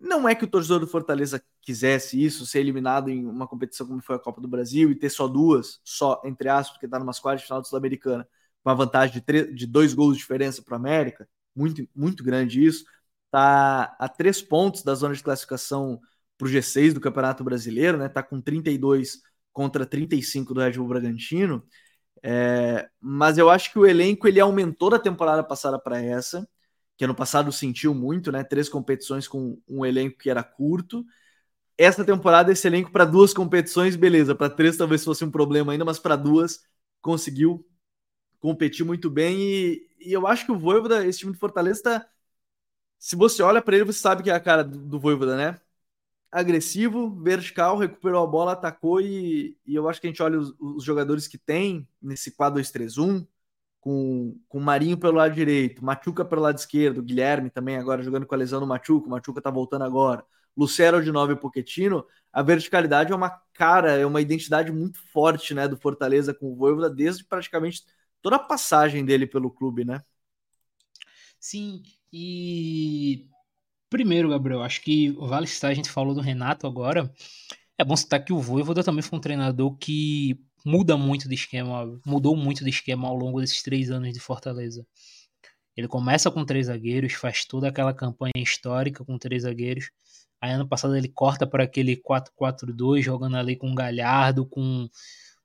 [0.00, 4.02] não é que o torcedor do Fortaleza quisesse isso, ser eliminado em uma competição como
[4.02, 7.12] foi a Copa do Brasil e ter só duas, só entre aspas, porque tá numa
[7.14, 8.24] quartas de final Sul-Americana,
[8.62, 12.64] com uma vantagem de, de dois gols de diferença para o América, muito, muito grande
[12.64, 12.84] isso.
[13.30, 16.00] Tá a três pontos da zona de classificação
[16.38, 18.08] para o G6 do Campeonato Brasileiro, né?
[18.08, 19.20] Tá com 32
[19.52, 21.64] contra 35 do Red Bull Bragantino.
[22.22, 26.48] É, mas eu acho que o elenco ele aumentou da temporada passada para essa,
[26.98, 28.44] que ano passado sentiu muito, né?
[28.44, 31.06] Três competições com um elenco que era curto.
[31.78, 34.34] Essa temporada, esse elenco para duas competições, beleza.
[34.34, 36.64] Para três talvez fosse um problema ainda, mas para duas
[37.00, 37.66] conseguiu
[38.40, 39.40] competir muito bem.
[39.40, 42.08] E, e, eu acho que o Voivoda, esse time de Fortaleza, tá,
[42.98, 45.60] se você olha para ele, você sabe que é a cara do, do Voivoda, né?
[46.30, 50.54] agressivo, vertical, recuperou a bola, atacou e, e eu acho que a gente olha os,
[50.60, 53.26] os jogadores que tem nesse 4-2-3-1,
[53.80, 58.34] com, com Marinho pelo lado direito, Machuca pelo lado esquerdo, Guilherme também agora jogando com
[58.34, 60.24] a lesão do Machuca, o Machuca tá voltando agora,
[60.56, 65.54] Lucero de 9 e Pochettino, a verticalidade é uma cara, é uma identidade muito forte,
[65.54, 67.84] né, do Fortaleza com o Voivoda desde praticamente
[68.20, 70.02] toda a passagem dele pelo clube, né?
[71.40, 73.28] Sim, e
[73.90, 77.10] Primeiro, Gabriel, acho que vale citar, a gente falou do Renato agora.
[77.78, 80.38] É bom citar que o Voivoda também foi um treinador que
[80.68, 84.86] muda muito de esquema, mudou muito de esquema ao longo desses três anos de Fortaleza.
[85.74, 89.90] Ele começa com três zagueiros, faz toda aquela campanha histórica com três zagueiros.
[90.40, 94.88] Aí ano passado ele corta para aquele 4-4-2, jogando ali com Galhardo, com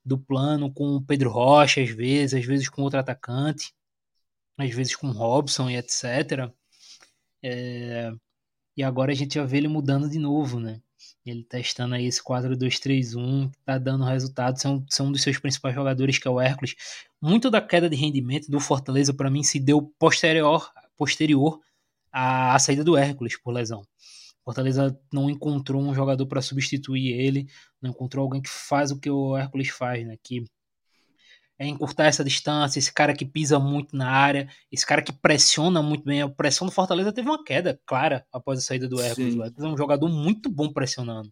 [0.05, 3.73] do plano, com Pedro Rocha, às vezes, às vezes com outro atacante,
[4.57, 6.51] às vezes com Robson e etc.
[7.41, 8.11] É...
[8.75, 10.81] E agora a gente já vê ele mudando de novo, né?
[11.25, 14.59] Ele testando aí esse 4-2-3-1, tá dando resultado.
[14.59, 16.75] São, são um dos seus principais jogadores, que é o Hércules.
[17.21, 21.59] Muito da queda de rendimento do Fortaleza, para mim, se deu posterior, posterior
[22.11, 23.85] à, à saída do Hércules por lesão.
[24.43, 27.47] Fortaleza não encontrou um jogador para substituir ele,
[27.81, 30.17] não encontrou alguém que faz o que o Hércules faz, né?
[30.21, 30.43] Que
[31.63, 35.81] é encurtar essa distância, esse cara que pisa muito na área, esse cara que pressiona
[35.81, 36.21] muito bem.
[36.21, 39.35] A pressão do Fortaleza teve uma queda clara após a saída do Hércules.
[39.35, 41.31] O Hércules é um jogador muito bom pressionando.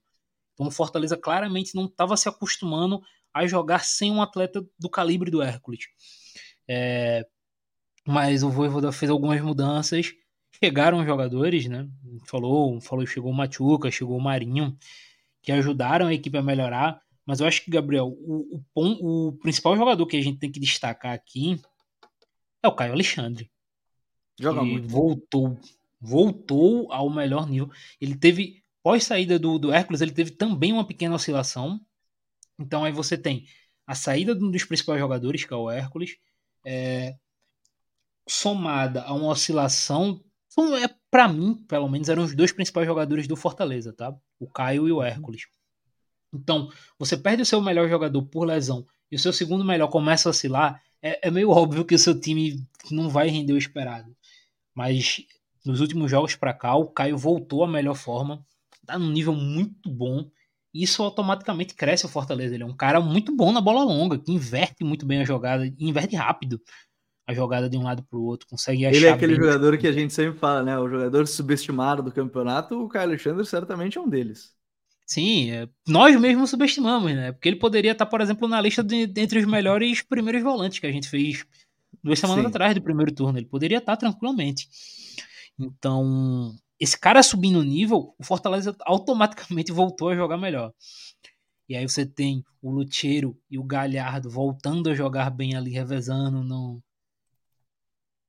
[0.54, 3.02] Então o Fortaleza claramente não estava se acostumando
[3.34, 5.86] a jogar sem um atleta do calibre do Hércules.
[6.68, 7.26] É...
[8.08, 10.12] Mas o Voivoda fez algumas mudanças,
[10.64, 11.88] chegaram jogadores, né?
[12.26, 14.78] Falou, falou, chegou o Machuca, chegou o Marinho,
[15.42, 17.02] que ajudaram a equipe a melhorar.
[17.26, 20.60] Mas eu acho que, Gabriel, o, o, o principal jogador que a gente tem que
[20.60, 21.60] destacar aqui
[22.64, 23.52] é o Caio Alexandre.
[24.40, 24.88] Joga muito.
[24.88, 25.60] Voltou.
[26.00, 27.70] Voltou ao melhor nível.
[28.00, 31.80] Ele teve, pós saída do, do Hércules, ele teve também uma pequena oscilação.
[32.58, 33.46] Então aí você tem
[33.86, 36.18] a saída de um dos principais jogadores, que é o Hércules,
[36.66, 37.16] é,
[38.28, 40.24] somada a uma oscilação.
[40.52, 44.16] Então, é, para mim, pelo menos, eram os dois principais jogadores do Fortaleza, tá?
[44.40, 45.44] O Caio e o Hércules.
[46.34, 50.30] Então, você perde o seu melhor jogador por lesão e o seu segundo melhor começa
[50.30, 54.16] a oscilar, é, é meio óbvio que o seu time não vai render o esperado.
[54.74, 55.26] Mas
[55.66, 58.46] nos últimos jogos para cá, o Caio voltou à melhor forma,
[58.86, 60.30] tá num nível muito bom.
[60.74, 62.56] E isso automaticamente cresce o Fortaleza.
[62.56, 65.66] Ele é um cara muito bom na bola longa, que inverte muito bem a jogada,
[65.78, 66.62] inverte rápido
[67.28, 68.96] a jogada de um lado para o outro, consegue achar.
[68.96, 70.78] Ele é aquele jogador que a gente sempre fala, né?
[70.80, 74.54] O jogador subestimado do campeonato, o Caio Alexandre certamente é um deles.
[75.12, 77.34] Sim, é, nós mesmos subestimamos, né?
[77.34, 80.88] Porque ele poderia estar, por exemplo, na lista de, entre os melhores primeiros volantes que
[80.88, 81.46] a gente fez
[82.02, 82.48] duas semanas Sim.
[82.48, 83.38] atrás do primeiro turno.
[83.38, 84.70] Ele poderia estar tranquilamente.
[85.60, 90.74] Então, esse cara subindo o nível, o Fortaleza automaticamente voltou a jogar melhor.
[91.68, 96.42] E aí você tem o Lucheiro e o Galhardo voltando a jogar bem ali, revezando
[96.42, 96.82] no,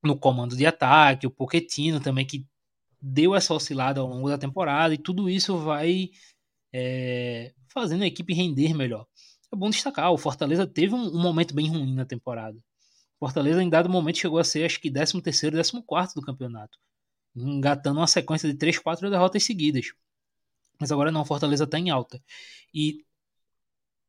[0.03, 2.45] no comando de ataque, o Poquetino também, que
[3.01, 6.09] deu essa oscilada ao longo da temporada, e tudo isso vai
[6.73, 9.05] é, fazendo a equipe render melhor.
[9.51, 12.57] É bom destacar, o Fortaleza teve um, um, momento bem ruim na temporada.
[13.19, 16.21] O Fortaleza, em dado momento, chegou a ser, acho que, 13 terceiro, 14 quarto do
[16.21, 16.79] campeonato.
[17.35, 19.93] Engatando uma sequência de 3, 4 derrotas seguidas.
[20.79, 22.21] Mas agora não, o Fortaleza está em alta.
[22.73, 23.05] E,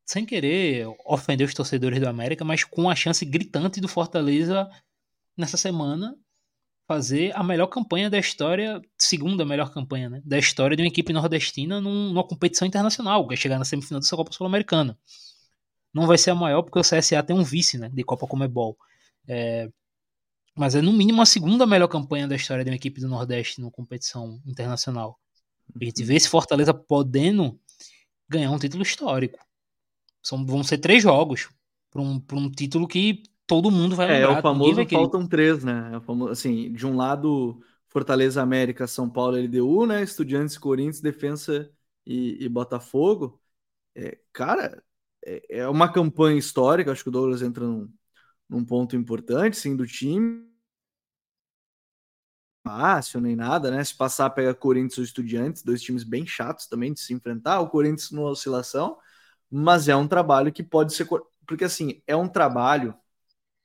[0.06, 4.68] sem querer ofender os torcedores do América, mas com a chance gritante do Fortaleza
[5.36, 6.16] nessa semana
[6.86, 11.12] fazer a melhor campanha da história, segunda melhor campanha, né, da história de uma equipe
[11.12, 14.98] nordestina num, numa competição internacional, que é chegar na semifinal da Copa Sul-Americana.
[15.92, 18.76] Não vai ser a maior porque o CSA tem um vice, né, de Copa Comebol.
[19.26, 19.70] É,
[20.54, 23.60] mas é no mínimo a segunda melhor campanha da história de uma equipe do Nordeste
[23.60, 25.18] numa competição internacional.
[25.80, 27.58] A gente vê esse Fortaleza podendo
[28.28, 29.38] ganhar um título histórico.
[30.22, 31.48] São, vão ser três jogos
[31.90, 34.32] para um, um título que todo mundo vai lembrar.
[34.32, 35.92] É, é o famoso faltam três, né?
[35.94, 40.02] É famoso, assim, de um lado, Fortaleza América, São Paulo, LDU, né?
[40.02, 41.70] Estudiantes, Corinthians, Defensa
[42.06, 43.40] e, e Botafogo.
[43.94, 44.82] É, cara,
[45.24, 47.92] é, é, uma campanha histórica, acho que o Douglas entra num,
[48.48, 50.44] num ponto importante, sim, do time.
[52.66, 53.84] Fácil, nem nada, né?
[53.84, 57.60] Se passar, pega Corinthians ou Estudiantes, dois times bem chatos também de se enfrentar.
[57.60, 58.98] O Corinthians numa oscilação,
[59.50, 61.06] mas é um trabalho que pode ser
[61.46, 62.94] porque assim, é um trabalho,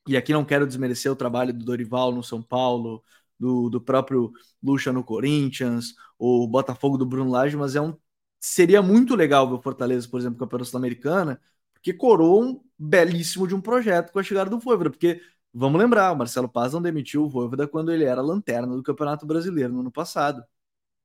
[0.09, 3.03] e aqui não quero desmerecer o trabalho do Dorival no São Paulo,
[3.39, 4.31] do, do próprio
[4.61, 7.95] Lucha no Corinthians, ou Botafogo do Bruno Lage, mas é um
[8.39, 11.41] seria muito legal ver o Fortaleza, por exemplo, campeão sul-americana,
[11.73, 15.21] porque coroa um belíssimo de um projeto com a chegada do Voivoda, porque
[15.53, 19.25] vamos lembrar, o Marcelo Paz não demitiu o Voivoda quando ele era lanterna do Campeonato
[19.25, 20.43] Brasileiro no ano passado.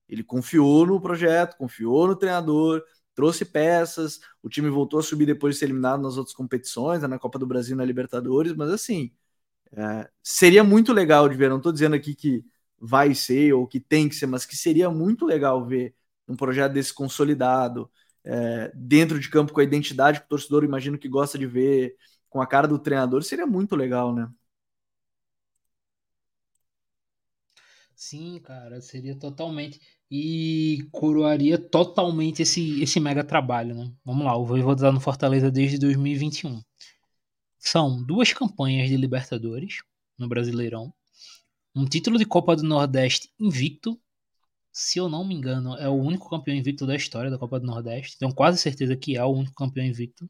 [0.08, 2.82] Ele confiou no projeto, confiou no treinador,
[3.14, 7.08] trouxe peças, o time voltou a subir depois de ser eliminado nas outras competições, né,
[7.08, 9.12] na Copa do Brasil, na Libertadores, mas assim,
[9.72, 12.44] é, seria muito legal de ver, não estou dizendo aqui que
[12.78, 15.94] vai ser ou que tem que ser, mas que seria muito legal ver
[16.28, 17.90] um projeto desse consolidado,
[18.24, 21.96] é, dentro de campo com a identidade que o torcedor imagino que gosta de ver,
[22.28, 24.28] com a cara do treinador, seria muito legal, né?
[27.96, 29.80] Sim, cara, seria totalmente.
[30.10, 33.92] E coroaria totalmente esse, esse mega trabalho, né?
[34.04, 36.60] Vamos lá, o Voivoda no Fortaleza desde 2021.
[37.58, 39.78] São duas campanhas de Libertadores
[40.18, 40.92] no Brasileirão,
[41.74, 43.98] um título de Copa do Nordeste invicto
[44.74, 47.66] se eu não me engano, é o único campeão invicto da história da Copa do
[47.66, 48.18] Nordeste.
[48.18, 50.28] Tenho quase certeza que é o único campeão invicto.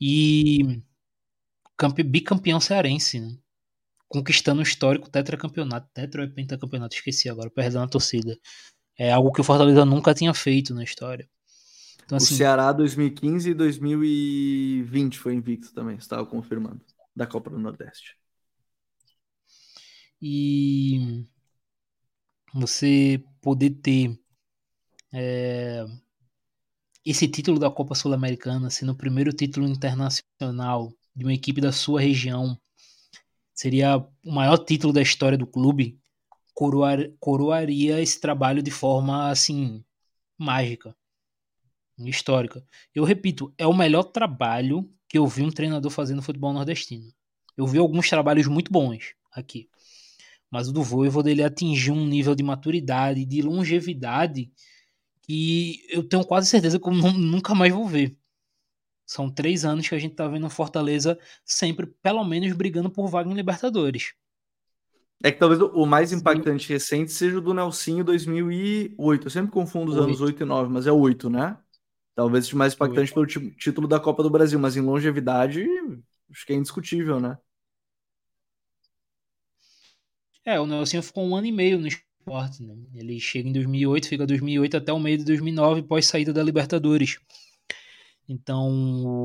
[0.00, 0.80] E
[2.06, 3.36] bicampeão cearense, né?
[4.08, 5.88] Conquistando o histórico tetracampeonato.
[5.92, 6.96] Tetra ou pentacampeonato?
[6.96, 8.36] Esqueci agora, perdão a torcida.
[8.96, 11.28] É algo que o Fortaleza nunca tinha feito na história.
[12.04, 16.80] Então, assim, o Ceará 2015 e 2020 foi invicto também, estava confirmando,
[17.14, 18.16] da Copa do Nordeste.
[20.20, 21.26] E
[22.52, 24.18] você poder ter
[25.12, 25.84] é,
[27.04, 32.00] esse título da Copa Sul-Americana sendo o primeiro título internacional de uma equipe da sua
[32.00, 32.58] região
[33.58, 35.98] seria o maior título da história do clube.
[36.54, 39.84] Coroar, coroaria esse trabalho de forma assim
[40.36, 40.94] mágica
[41.98, 42.64] histórica.
[42.94, 47.12] Eu repito é o melhor trabalho que eu vi um treinador fazendo no futebol nordestino.
[47.56, 49.68] Eu vi alguns trabalhos muito bons aqui
[50.50, 54.50] mas o do Voivoda ele atingiu um nível de maturidade, de longevidade
[55.22, 58.16] que eu tenho quase certeza que eu nunca mais vou ver.
[59.08, 63.30] São três anos que a gente tá vendo Fortaleza sempre, pelo menos, brigando por vaga
[63.30, 64.12] em Libertadores.
[65.24, 66.74] É que talvez o mais impactante Sim.
[66.74, 69.26] recente seja o do Nelsinho 2008.
[69.26, 70.04] Eu sempre confundo os 8.
[70.04, 71.56] anos 8 e 9, mas é 8, né?
[72.14, 73.40] Talvez seja mais impactante 8.
[73.40, 75.66] pelo título da Copa do Brasil, mas em longevidade,
[76.30, 77.38] acho que é indiscutível, né?
[80.44, 82.62] É, o Nelson ficou um ano e meio no esporte.
[82.62, 82.76] Né?
[82.94, 87.18] Ele chega em 2008, fica 2008 até o meio de 2009, pós saída da Libertadores.
[88.28, 88.68] Então,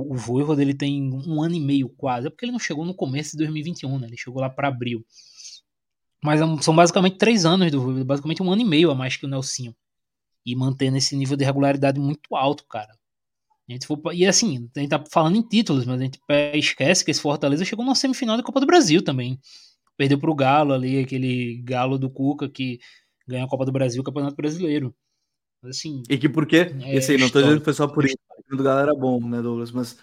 [0.09, 2.27] o Voivoda ele tem um ano e meio quase.
[2.27, 4.07] É porque ele não chegou no começo de 2021, né?
[4.07, 5.05] Ele chegou lá para abril.
[6.23, 9.17] Mas é são basicamente três anos do Voivoda, basicamente um ano e meio a mais
[9.17, 9.75] que o Nelsinho.
[10.45, 12.97] E mantendo esse nível de regularidade muito alto, cara.
[13.67, 16.19] A gente for, e assim, a gente tá falando em títulos, mas a gente
[16.55, 19.39] esquece que esse Fortaleza chegou na semifinal da Copa do Brasil também.
[19.97, 22.79] Perdeu pro Galo ali, aquele Galo do Cuca que
[23.27, 24.93] ganhou a Copa do Brasil, o Campeonato Brasileiro.
[25.63, 26.71] Assim, e que por quê?
[26.83, 28.17] É Esse aí, não tô dizendo que foi só por isso.
[28.51, 29.71] O do Galo era bom, né, Douglas?
[29.71, 29.97] Mas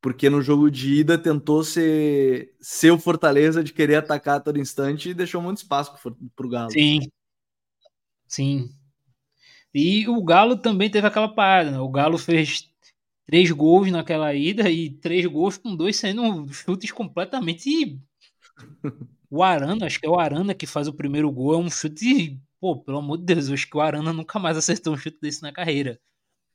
[0.00, 4.58] porque no jogo de ida tentou ser, ser o Fortaleza de querer atacar a todo
[4.58, 6.70] instante e deixou muito espaço pro, pro Galo.
[6.70, 7.00] Sim.
[8.26, 8.70] Sim.
[9.74, 11.78] E o Galo também teve aquela parada, né?
[11.78, 12.68] O Galo fez
[13.26, 18.00] três gols naquela ida e três gols com dois sendo chutes completamente
[19.30, 22.40] O Arana, acho que é o Arana que faz o primeiro gol, é um chute.
[22.60, 25.42] Pô, pelo amor de Deus, acho que o Arana nunca mais acertou um chute desse
[25.42, 26.00] na carreira.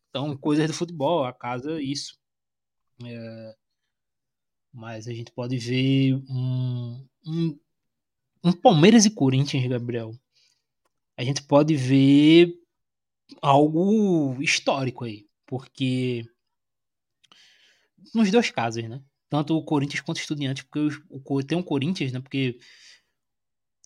[0.10, 2.20] Então, coisas do futebol, a casa, isso.
[3.04, 3.56] É...
[4.74, 7.60] Mas a gente pode ver um, um,
[8.44, 10.14] um Palmeiras e Corinthians, Gabriel.
[11.18, 12.54] A gente pode ver
[13.42, 16.26] algo histórico aí, porque
[18.14, 19.04] nos dois casos, né?
[19.32, 22.20] tanto o Corinthians quanto o Estudiantes, porque o, tem um Corinthians, né?
[22.20, 22.60] Porque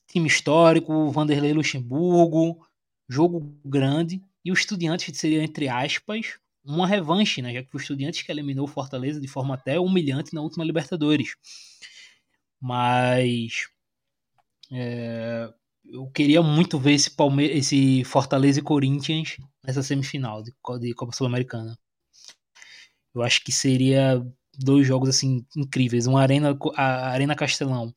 [0.07, 2.65] time histórico, Vanderlei Luxemburgo,
[3.07, 7.53] jogo grande, e o Estudiantes seria, entre aspas, uma revanche, né?
[7.53, 11.35] Já que o Estudiantes que eliminou o Fortaleza de forma até humilhante na última Libertadores.
[12.59, 13.67] Mas
[14.71, 15.49] é,
[15.85, 21.15] eu queria muito ver esse, Palme esse Fortaleza e Corinthians nessa semifinal de, de Copa
[21.15, 21.77] Sul-Americana.
[23.13, 24.25] Eu acho que seria
[24.57, 27.93] dois jogos assim incríveis, uma arena a Arena Castelão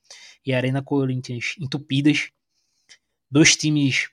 [0.49, 2.31] e a Arena Corinthians entupidas,
[3.31, 4.09] dois times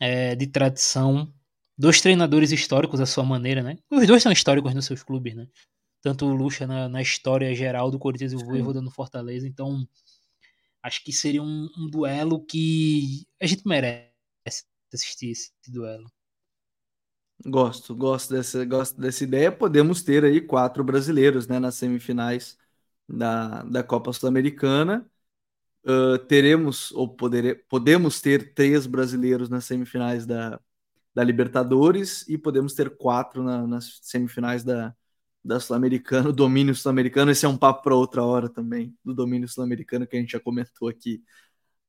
[0.00, 1.30] é, de tradição,
[1.76, 3.76] dois treinadores históricos à sua maneira, né?
[3.90, 5.46] Os dois são históricos nos seus clubes, né?
[6.00, 9.86] Tanto o Lucha na, na história geral do Corinthians e o Voivoda no Fortaleza, então
[10.82, 16.10] acho que seria um, um duelo que a gente merece assistir esse duelo.
[17.44, 19.52] Gosto, gosto dessa, gosto dessa ideia.
[19.52, 22.56] Podemos ter aí quatro brasileiros, né, nas semifinais
[23.06, 25.06] da, da Copa Sul-Americana.
[25.84, 30.60] Uh, teremos, ou podere, podemos ter três brasileiros nas semifinais da,
[31.14, 34.94] da Libertadores e podemos ter quatro na, nas semifinais da,
[35.44, 37.30] da Sul-Americana, domínio sul-americano.
[37.30, 40.40] Esse é um papo para outra hora também, do domínio sul-americano que a gente já
[40.40, 41.22] comentou aqui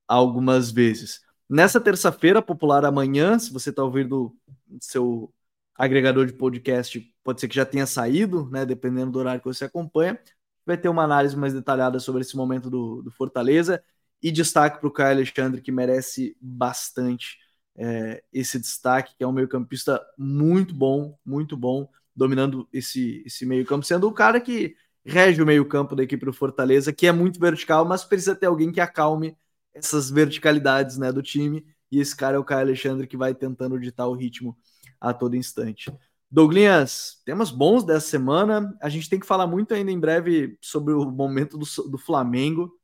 [0.08, 1.22] algumas vezes.
[1.50, 4.36] Nessa terça-feira, popular amanhã, se você está ouvindo
[4.80, 5.32] seu
[5.76, 8.66] agregador de podcast, pode ser que já tenha saído, né?
[8.66, 10.20] Dependendo do horário que você acompanha.
[10.66, 13.84] Vai ter uma análise mais detalhada sobre esse momento do, do Fortaleza.
[14.22, 17.38] E destaque para o Caio Alexandre, que merece bastante
[17.76, 23.86] é, esse destaque, que é um meio-campista muito bom, muito bom, dominando esse, esse meio-campo,
[23.86, 27.86] sendo o cara que rege o meio-campo da equipe do Fortaleza, que é muito vertical,
[27.86, 29.36] mas precisa ter alguém que acalme
[29.74, 31.66] essas verticalidades né, do time.
[31.92, 34.58] E esse cara é o Caio Alexandre que vai tentando ditar o ritmo
[35.00, 35.92] a todo instante.
[36.34, 38.76] Douglas, temas bons dessa semana.
[38.82, 42.76] A gente tem que falar muito ainda em breve sobre o momento do, do Flamengo,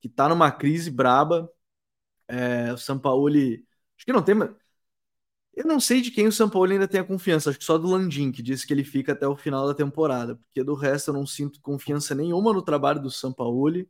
[0.00, 1.46] que está numa crise braba.
[2.28, 3.66] É, o Sampaoli.
[3.96, 4.34] Acho que não tem.
[5.54, 7.50] Eu não sei de quem o Sampaoli ainda tem a confiança.
[7.50, 10.36] Acho que só do Landim, que disse que ele fica até o final da temporada.
[10.36, 13.88] Porque do resto eu não sinto confiança nenhuma no trabalho do Sampaoli.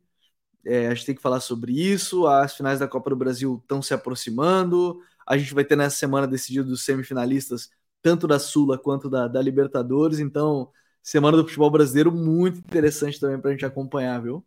[0.67, 2.27] É, a gente tem que falar sobre isso.
[2.27, 5.01] As finais da Copa do Brasil estão se aproximando.
[5.27, 7.71] A gente vai ter nessa semana decidido os semifinalistas,
[8.05, 10.19] tanto da Sula quanto da, da Libertadores.
[10.19, 10.71] Então,
[11.03, 14.47] semana do futebol brasileiro muito interessante também para a gente acompanhar, viu?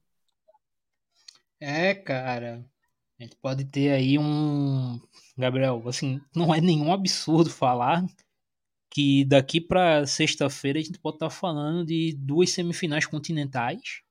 [1.60, 2.64] É, cara.
[3.20, 5.01] A gente pode ter aí um.
[5.36, 8.05] Gabriel, assim, não é nenhum absurdo falar
[8.91, 14.01] que daqui para sexta-feira a gente pode estar tá falando de duas semifinais continentais,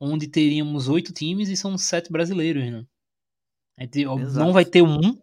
[0.00, 2.84] onde teríamos oito times e são sete brasileiros, né?
[3.76, 4.44] A gente Exato.
[4.44, 5.16] não vai ter um,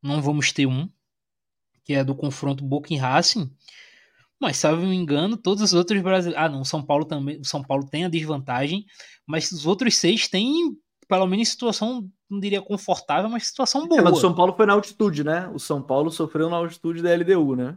[0.00, 0.88] não vamos ter um,
[1.84, 3.50] que é do confronto Boca e Racing.
[4.40, 6.44] Mas, não me engano, todos os outros brasileiros.
[6.44, 7.40] Ah, não, São Paulo também.
[7.40, 8.84] O São Paulo tem a desvantagem,
[9.26, 10.76] mas os outros seis têm,
[11.06, 14.00] pelo menos, situação, não diria confortável, mas situação boa.
[14.00, 15.48] É, mas o São Paulo foi na altitude, né?
[15.54, 17.76] O São Paulo sofreu na altitude da LDU, né?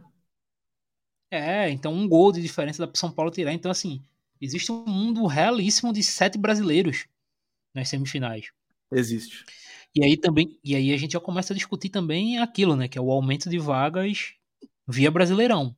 [1.30, 3.52] É, então um gol de diferença dá pro São Paulo tirar.
[3.52, 4.02] Então, assim,
[4.40, 7.06] existe um mundo realíssimo de sete brasileiros
[7.74, 8.46] nas semifinais.
[8.90, 9.44] Existe.
[9.96, 12.98] E aí também, e aí a gente já começa a discutir também aquilo, né, que
[12.98, 14.34] é o aumento de vagas
[14.86, 15.74] via Brasileirão.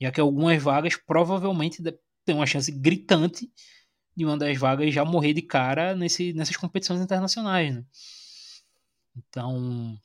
[0.00, 1.82] Já que algumas vagas provavelmente
[2.24, 3.50] tem uma chance gritante
[4.16, 7.84] de uma das vagas já morrer de cara nesse, nessas competições internacionais, né?
[9.16, 9.98] Então,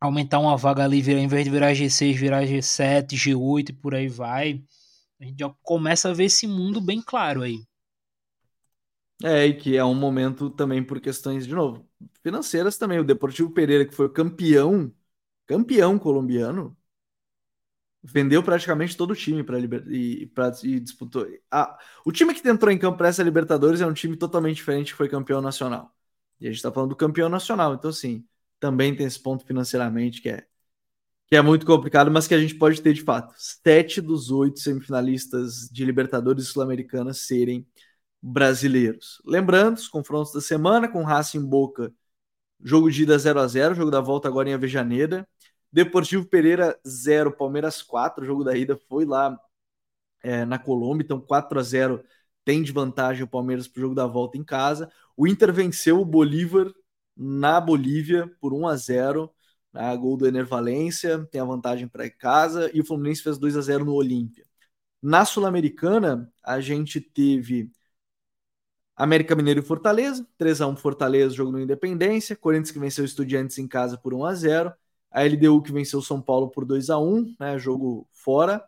[0.00, 3.94] aumentar uma vaga ali, virar, em vez de virar G6, virar G7, G8 e por
[3.94, 4.62] aí vai,
[5.20, 7.60] a gente já começa a ver esse mundo bem claro aí.
[9.24, 11.88] É, e que é um momento também por questões, de novo,
[12.22, 13.00] financeiras também.
[13.00, 14.92] O Deportivo Pereira, que foi campeão,
[15.46, 16.76] campeão colombiano,
[18.02, 21.26] vendeu praticamente todo o time para e, pra, e disputou.
[21.50, 24.92] Ah, o time que entrou em campo para essa Libertadores é um time totalmente diferente
[24.92, 25.94] que foi campeão nacional.
[26.40, 28.24] E a gente está falando do campeão nacional, então sim,
[28.60, 30.46] também tem esse ponto financeiramente que é
[31.28, 34.60] que é muito complicado, mas que a gente pode ter de fato sete dos oito
[34.60, 37.66] semifinalistas de Libertadores Sul-Americana serem
[38.22, 39.22] brasileiros.
[39.24, 41.92] Lembrando, os confrontos da semana com Racing Boca,
[42.62, 45.28] jogo de ida 0 a 0 jogo da volta agora em Avejaneda.
[45.72, 49.38] Deportivo Pereira 0, Palmeiras 4, jogo da ida foi lá
[50.22, 52.04] é, na Colômbia, então 4 a 0
[52.44, 54.90] tem de vantagem o Palmeiras para o jogo da volta em casa.
[55.16, 56.72] O Inter venceu o Bolívar
[57.16, 59.30] na Bolívia por 1 a 0
[59.72, 63.56] né, gol do Ener Valência, tem a vantagem para casa, e o Fluminense fez 2
[63.56, 64.44] a 0 no Olímpia.
[65.02, 67.70] Na Sul-Americana, a gente teve
[68.98, 73.56] América Mineiro e Fortaleza, 3 a 1 Fortaleza, jogo no Independência, Corinthians que venceu Estudiantes
[73.58, 74.72] em casa por 1 a 0,
[75.10, 78.60] a LDU que venceu São Paulo por 2 a 1, né, jogo fora,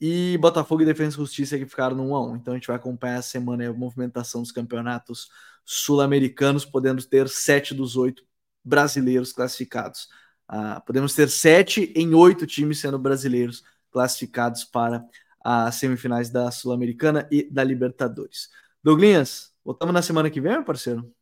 [0.00, 2.36] e Botafogo e Defesa e Justiça que ficaram no 1 a 1.
[2.36, 5.28] Então a gente vai acompanhar a semana a movimentação dos campeonatos
[5.62, 8.24] sul-americanos, podendo ter sete dos oito
[8.64, 10.08] brasileiros classificados.
[10.48, 15.04] Ah, podemos ter sete em oito times sendo brasileiros classificados para
[15.44, 18.48] as semifinais da Sul-Americana e da Libertadores.
[18.82, 21.14] Douglinhas, Voltamos na semana que vem, meu parceiro?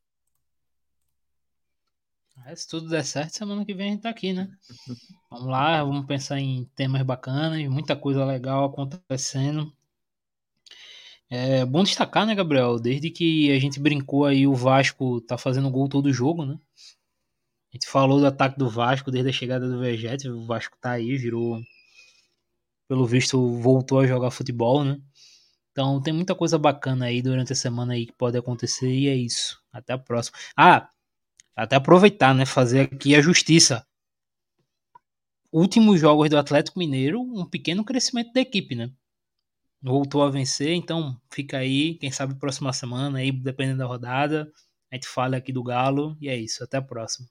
[2.47, 4.49] É, se tudo der certo, semana que vem a gente tá aqui, né?
[5.31, 9.71] Vamos lá, vamos pensar em temas bacanas, muita coisa legal acontecendo.
[11.29, 12.79] É bom destacar, né, Gabriel?
[12.81, 16.59] Desde que a gente brincou aí, o Vasco tá fazendo gol todo jogo, né?
[17.71, 20.93] A gente falou do ataque do Vasco desde a chegada do Vegete, o Vasco tá
[20.93, 21.61] aí, virou.
[22.89, 24.99] Pelo visto, voltou a jogar futebol, né?
[25.79, 29.15] Então tem muita coisa bacana aí durante a semana aí que pode acontecer e é
[29.15, 29.63] isso.
[29.73, 30.37] Até a próxima.
[30.57, 30.91] Ah,
[31.55, 32.45] até aproveitar, né?
[32.45, 33.87] Fazer aqui a justiça.
[35.53, 38.91] últimos jogos do Atlético Mineiro, um pequeno crescimento da equipe, né?
[39.81, 44.51] Voltou a vencer, então fica aí, quem sabe próxima semana, aí dependendo da rodada,
[44.91, 47.29] a gente fala aqui do Galo, e é isso, até a próxima.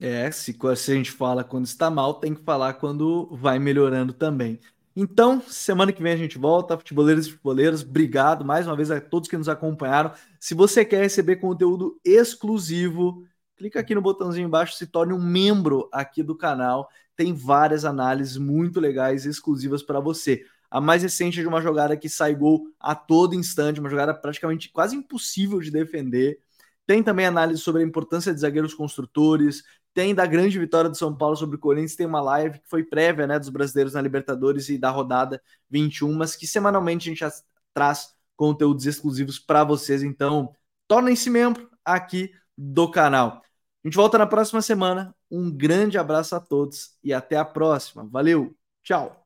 [0.00, 4.14] É, se, se a gente fala quando está mal, tem que falar quando vai melhorando
[4.14, 4.58] também.
[4.94, 9.00] Então, semana que vem a gente volta, futeboleiros e futeboleiras, obrigado mais uma vez a
[9.00, 10.12] todos que nos acompanharam.
[10.38, 13.26] Se você quer receber conteúdo exclusivo,
[13.56, 16.90] clica aqui no botãozinho embaixo, se torne um membro aqui do canal.
[17.16, 20.44] Tem várias análises muito legais exclusivas para você.
[20.70, 24.12] A mais recente é de uma jogada que sai gol a todo instante, uma jogada
[24.12, 26.38] praticamente quase impossível de defender.
[26.86, 29.62] Tem também análise sobre a importância de zagueiros construtores,
[29.94, 32.82] tem da grande vitória do São Paulo sobre o Corinthians, tem uma live que foi
[32.82, 37.34] prévia né, dos brasileiros na Libertadores e da rodada 21, mas que semanalmente a gente
[37.74, 40.02] traz conteúdos exclusivos para vocês.
[40.02, 40.54] Então,
[40.88, 43.42] tornem-se membro aqui do canal.
[43.84, 45.14] A gente volta na próxima semana.
[45.30, 48.06] Um grande abraço a todos e até a próxima.
[48.10, 49.21] Valeu, tchau!